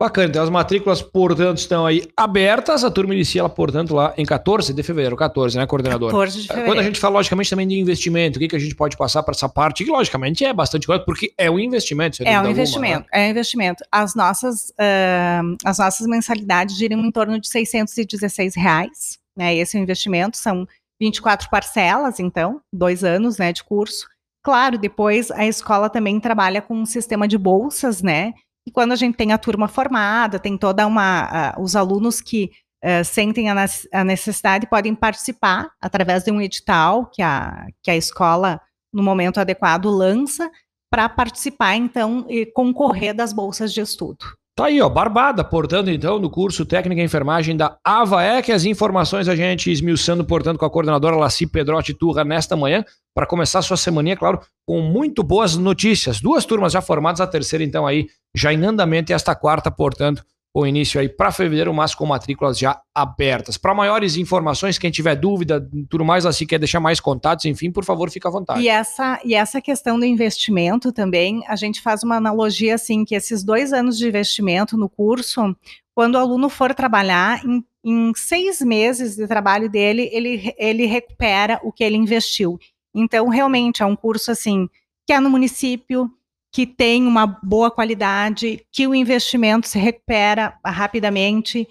Bacana, 0.03 0.27
então 0.27 0.43
as 0.43 0.49
matrículas, 0.49 1.01
portanto, 1.01 1.59
estão 1.59 1.85
aí 1.85 2.03
abertas. 2.17 2.83
A 2.83 2.91
turma 2.91 3.15
inicia, 3.15 3.39
ela, 3.39 3.47
portanto, 3.47 3.95
lá 3.95 4.13
em 4.17 4.25
14 4.25 4.73
de 4.73 4.83
fevereiro, 4.83 5.15
14, 5.15 5.57
né, 5.57 5.65
coordenador? 5.65 6.09
14 6.09 6.41
de 6.41 6.47
Quando 6.49 6.57
fevereiro. 6.57 6.79
a 6.81 6.83
gente 6.83 6.99
fala, 6.99 7.13
logicamente, 7.13 7.49
também 7.49 7.65
de 7.65 7.79
investimento, 7.79 8.35
o 8.35 8.41
que, 8.41 8.49
que 8.49 8.55
a 8.57 8.59
gente 8.59 8.75
pode 8.75 8.97
passar 8.97 9.23
para 9.23 9.31
essa 9.31 9.47
parte? 9.47 9.85
Que, 9.85 9.89
logicamente, 9.89 10.43
é 10.43 10.51
bastante 10.51 10.85
coisa, 10.85 11.01
porque 11.05 11.33
é 11.37 11.49
um 11.49 11.57
investimento. 11.57 12.17
É 12.21 12.23
um 12.23 12.25
dúvida 12.25 12.37
alguma, 12.37 12.51
investimento, 12.51 13.03
né? 13.03 13.07
é 13.13 13.27
um 13.27 13.31
investimento. 13.31 13.85
As 13.89 14.13
nossas, 14.13 14.73
ah, 14.77 15.41
as 15.63 15.77
nossas 15.77 16.05
mensalidades 16.05 16.75
giram 16.75 16.99
em 16.99 17.09
torno 17.09 17.39
de 17.39 17.47
616 17.47 18.57
reais, 18.57 19.19
né? 19.37 19.55
Esse 19.55 19.77
é 19.77 19.79
o 19.79 19.83
investimento, 19.83 20.35
são 20.35 20.67
24 20.99 21.49
parcelas, 21.49 22.19
então, 22.19 22.59
dois 22.73 23.05
anos, 23.05 23.37
né, 23.37 23.53
de 23.53 23.63
curso. 23.63 24.05
Claro, 24.43 24.77
depois 24.77 25.31
a 25.31 25.47
escola 25.47 25.89
também 25.89 26.19
trabalha 26.19 26.61
com 26.61 26.75
um 26.75 26.85
sistema 26.85 27.25
de 27.25 27.37
bolsas, 27.37 28.01
né? 28.01 28.33
E 28.65 28.71
quando 28.71 28.93
a 28.93 28.95
gente 28.95 29.15
tem 29.15 29.31
a 29.31 29.37
turma 29.37 29.67
formada, 29.67 30.39
tem 30.39 30.57
toda 30.57 30.87
uma, 30.87 31.29
ah, 31.29 31.55
os 31.59 31.75
alunos 31.75 32.21
que 32.21 32.51
ah, 32.83 33.03
sentem 33.03 33.49
a, 33.49 33.55
a 33.93 34.03
necessidade 34.03 34.67
podem 34.67 34.93
participar 34.93 35.71
através 35.81 36.23
de 36.23 36.31
um 36.31 36.41
edital 36.41 37.05
que 37.07 37.21
a, 37.21 37.67
que 37.81 37.89
a 37.89 37.95
escola, 37.95 38.59
no 38.91 39.01
momento 39.01 39.39
adequado, 39.39 39.89
lança 39.89 40.49
para 40.91 41.09
participar, 41.09 41.75
então, 41.75 42.25
e 42.29 42.45
concorrer 42.45 43.15
das 43.15 43.33
bolsas 43.33 43.73
de 43.73 43.81
estudo. 43.81 44.25
Tá 44.55 44.65
aí, 44.65 44.79
ó, 44.79 44.87
barbada, 44.87 45.43
portanto, 45.43 45.89
então, 45.89 46.19
no 46.19 46.29
curso 46.29 46.63
Técnica 46.63 47.01
em 47.01 47.05
Enfermagem 47.05 47.57
da 47.57 47.75
AVAEC. 47.83 48.51
As 48.51 48.65
informações 48.65 49.27
a 49.27 49.35
gente 49.35 49.71
esmiuçando, 49.71 50.23
portanto, 50.23 50.59
com 50.59 50.65
a 50.65 50.69
coordenadora 50.69 51.15
Laci 51.15 51.47
Pedrotti 51.47 51.91
Turra 51.91 52.23
nesta 52.23 52.55
manhã, 52.55 52.85
para 53.15 53.25
começar 53.25 53.63
sua 53.63 53.77
semaninha, 53.77 54.15
claro, 54.15 54.39
com 54.63 54.79
muito 54.79 55.23
boas 55.23 55.57
notícias. 55.57 56.21
Duas 56.21 56.45
turmas 56.45 56.71
já 56.71 56.81
formadas, 56.81 57.19
a 57.19 57.25
terceira, 57.25 57.63
então, 57.63 57.87
aí, 57.87 58.05
já 58.35 58.53
em 58.53 58.63
andamento, 58.63 59.11
e 59.11 59.15
esta 59.15 59.33
quarta, 59.33 59.71
portanto, 59.71 60.23
com 60.53 60.67
início 60.67 61.01
aí 61.01 61.09
para 61.09 61.31
fevereiro, 61.31 61.73
mas 61.73 61.95
com 61.95 62.05
matrículas 62.05 62.59
já 62.59 62.79
abertas. 62.93 63.57
Para 63.57 63.73
maiores 63.73 64.15
informações, 64.17 64.77
quem 64.77 64.91
tiver 64.91 65.15
dúvida, 65.15 65.67
tudo 65.89 66.05
mais, 66.05 66.25
Laci 66.25 66.45
quer 66.45 66.59
deixar 66.59 66.79
mais 66.79 66.99
contatos, 66.99 67.45
enfim, 67.45 67.71
por 67.71 67.83
favor, 67.83 68.11
fica 68.11 68.29
à 68.29 68.31
vontade. 68.31 68.61
E 68.61 68.69
essa, 68.69 69.19
e 69.25 69.33
essa 69.33 69.59
questão 69.59 69.99
do 69.99 70.05
investimento 70.05 70.91
também, 70.91 71.43
a 71.47 71.55
gente 71.55 71.81
faz 71.81 72.03
uma 72.03 72.17
analogia 72.17 72.75
assim, 72.75 73.03
que 73.03 73.15
esses 73.15 73.43
dois 73.43 73.73
anos 73.73 73.97
de 73.97 74.07
investimento 74.07 74.77
no 74.77 74.87
curso, 74.87 75.55
quando 75.95 76.15
o 76.15 76.19
aluno 76.19 76.47
for 76.49 76.71
trabalhar, 76.75 77.43
em, 77.43 77.65
em 77.83 78.11
seis 78.15 78.61
meses 78.61 79.15
de 79.15 79.27
trabalho 79.27 79.67
dele, 79.67 80.07
ele, 80.13 80.53
ele 80.55 80.85
recupera 80.85 81.59
o 81.63 81.71
que 81.71 81.83
ele 81.83 81.97
investiu. 81.97 82.59
Então, 82.93 83.27
realmente, 83.27 83.81
é 83.81 83.85
um 83.87 83.95
curso 83.95 84.29
assim, 84.29 84.69
que 85.07 85.13
é 85.13 85.19
no 85.19 85.31
município, 85.31 86.11
que 86.53 86.67
tem 86.67 87.07
uma 87.07 87.25
boa 87.25 87.71
qualidade, 87.71 88.63
que 88.71 88.85
o 88.85 88.93
investimento 88.93 89.67
se 89.67 89.79
recupera 89.79 90.55
rapidamente, 90.63 91.67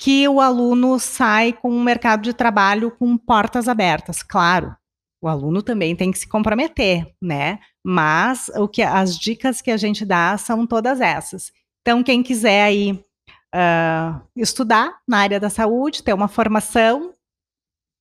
que 0.00 0.26
o 0.26 0.40
aluno 0.40 0.98
sai 0.98 1.52
com 1.52 1.70
um 1.70 1.82
mercado 1.82 2.22
de 2.22 2.32
trabalho 2.32 2.90
com 2.90 3.18
portas 3.18 3.68
abertas. 3.68 4.22
Claro, 4.22 4.74
o 5.22 5.28
aluno 5.28 5.62
também 5.62 5.94
tem 5.94 6.10
que 6.10 6.18
se 6.18 6.26
comprometer, 6.26 7.14
né? 7.22 7.58
Mas 7.84 8.50
o 8.56 8.66
que 8.66 8.82
as 8.82 9.18
dicas 9.18 9.60
que 9.60 9.70
a 9.70 9.76
gente 9.76 10.06
dá 10.06 10.38
são 10.38 10.66
todas 10.66 11.02
essas. 11.02 11.52
Então, 11.82 12.02
quem 12.02 12.22
quiser 12.22 12.62
aí 12.64 12.92
uh, 12.92 14.20
estudar 14.34 15.00
na 15.06 15.18
área 15.18 15.38
da 15.38 15.50
saúde, 15.50 16.02
ter 16.02 16.14
uma 16.14 16.28
formação 16.28 17.12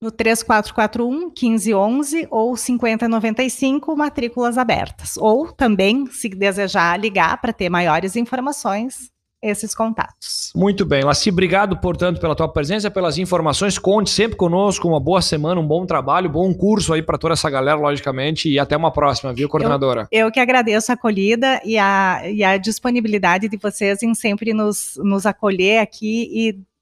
no 0.04 0.12
3441 0.12 1.32
1511 1.32 2.28
ou 2.30 2.58
5095, 2.58 3.96
matrículas 3.96 4.58
abertas. 4.58 5.16
Ou 5.18 5.52
também, 5.52 6.06
se 6.08 6.30
desejar 6.30 7.00
ligar 7.00 7.40
para 7.40 7.54
ter 7.54 7.70
maiores 7.70 8.16
informações, 8.16 9.14
esses 9.44 9.76
contatos. 9.76 10.52
Muito 10.56 10.86
bem. 10.86 11.04
Laci, 11.04 11.30
obrigado, 11.30 11.78
portanto, 11.78 12.20
pela 12.20 12.34
tua 12.34 12.48
presença, 12.48 12.90
pelas 12.90 13.18
informações. 13.18 13.78
Conte 13.78 14.10
sempre 14.10 14.38
conosco. 14.38 14.88
Uma 14.88 15.00
boa 15.00 15.22
semana, 15.22 15.60
um 15.60 15.68
bom 15.68 15.86
trabalho, 15.86 16.30
bom 16.30 16.54
curso 16.54 16.94
aí 16.94 17.02
para 17.02 17.18
toda 17.18 17.34
essa 17.34 17.50
galera, 17.50 17.78
logicamente. 17.78 18.50
E 18.50 18.58
até 18.58 18.78
uma 18.78 18.92
próxima, 18.92 19.34
viu, 19.34 19.50
coordenadora? 19.50 20.08
Eu, 20.12 20.28
eu, 20.28 20.32
que 20.32 20.40
agradeço 20.40 20.92
a 20.92 20.96
acolhida 20.96 21.62
e 21.66 21.78
a, 21.78 22.22
e 22.30 22.44
a 22.44 22.58
disponibilidade 22.58 23.50
de 23.50 23.58
vocês 23.58 24.02
em 24.02 24.16
sempre 24.16 24.54
nos, 24.54 24.94
nos 25.04 25.26
acolher 25.26 25.80
aqui 25.80 26.30
e 26.32 26.73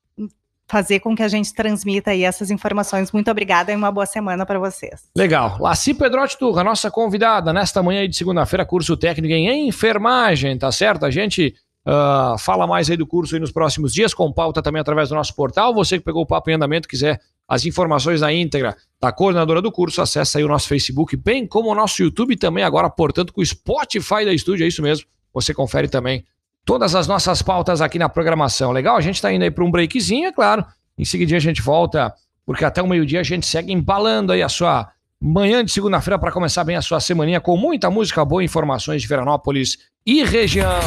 fazer 0.71 1.01
com 1.01 1.13
que 1.13 1.21
a 1.21 1.27
gente 1.27 1.53
transmita 1.53 2.11
aí 2.11 2.23
essas 2.23 2.49
informações. 2.49 3.11
Muito 3.11 3.29
obrigada 3.29 3.73
e 3.73 3.75
uma 3.75 3.91
boa 3.91 4.05
semana 4.05 4.45
para 4.45 4.57
vocês. 4.57 5.03
Legal. 5.13 5.57
Laci 5.59 5.93
Pedrotti 5.93 6.37
Turra, 6.37 6.63
nossa 6.63 6.89
convidada 6.89 7.51
nesta 7.51 7.83
manhã 7.83 8.07
de 8.07 8.15
segunda-feira, 8.15 8.65
curso 8.65 8.95
técnico 8.95 9.33
em 9.33 9.67
enfermagem, 9.67 10.57
tá 10.57 10.71
certo? 10.71 11.05
A 11.05 11.11
gente 11.11 11.53
uh, 11.85 12.37
fala 12.37 12.65
mais 12.65 12.89
aí 12.89 12.95
do 12.95 13.05
curso 13.05 13.35
aí 13.35 13.41
nos 13.41 13.51
próximos 13.51 13.93
dias, 13.93 14.13
com 14.13 14.31
pauta 14.31 14.61
também 14.61 14.79
através 14.79 15.09
do 15.09 15.15
nosso 15.15 15.35
portal. 15.35 15.73
Você 15.73 15.99
que 15.99 16.05
pegou 16.05 16.21
o 16.23 16.25
papo 16.25 16.49
em 16.49 16.53
andamento, 16.53 16.87
quiser 16.87 17.19
as 17.45 17.65
informações 17.65 18.21
na 18.21 18.31
íntegra 18.31 18.77
da 18.97 19.11
coordenadora 19.11 19.61
do 19.61 19.73
curso, 19.73 20.01
acessa 20.01 20.37
aí 20.37 20.43
o 20.45 20.47
nosso 20.47 20.69
Facebook, 20.69 21.17
bem 21.17 21.45
como 21.45 21.69
o 21.69 21.75
nosso 21.75 22.01
YouTube 22.01 22.37
também 22.37 22.63
agora, 22.63 22.89
portanto, 22.89 23.33
com 23.33 23.41
o 23.41 23.45
Spotify 23.45 24.23
da 24.23 24.33
Estúdio, 24.33 24.63
é 24.63 24.67
isso 24.69 24.81
mesmo. 24.81 25.05
Você 25.33 25.53
confere 25.53 25.89
também 25.89 26.23
todas 26.65 26.95
as 26.95 27.07
nossas 27.07 27.41
pautas 27.41 27.81
aqui 27.81 27.97
na 27.97 28.09
programação. 28.09 28.71
Legal? 28.71 28.95
A 28.97 29.01
gente 29.01 29.15
está 29.15 29.31
indo 29.31 29.43
aí 29.43 29.51
para 29.51 29.63
um 29.63 29.71
breakzinho, 29.71 30.27
é 30.27 30.31
claro. 30.31 30.65
Em 30.97 31.05
seguida 31.05 31.35
a 31.35 31.39
gente 31.39 31.61
volta, 31.61 32.13
porque 32.45 32.65
até 32.65 32.81
o 32.81 32.87
meio-dia 32.87 33.19
a 33.19 33.23
gente 33.23 33.45
segue 33.45 33.71
embalando 33.71 34.31
aí 34.31 34.41
a 34.41 34.49
sua 34.49 34.91
manhã 35.19 35.63
de 35.63 35.71
segunda-feira 35.71 36.17
para 36.17 36.31
começar 36.31 36.63
bem 36.63 36.75
a 36.75 36.81
sua 36.81 36.99
semaninha 36.99 37.39
com 37.39 37.55
muita 37.55 37.89
música 37.89 38.25
boa, 38.25 38.43
informações 38.43 39.01
de 39.01 39.07
Veranópolis 39.07 39.77
e 40.05 40.23
região. 40.23 40.79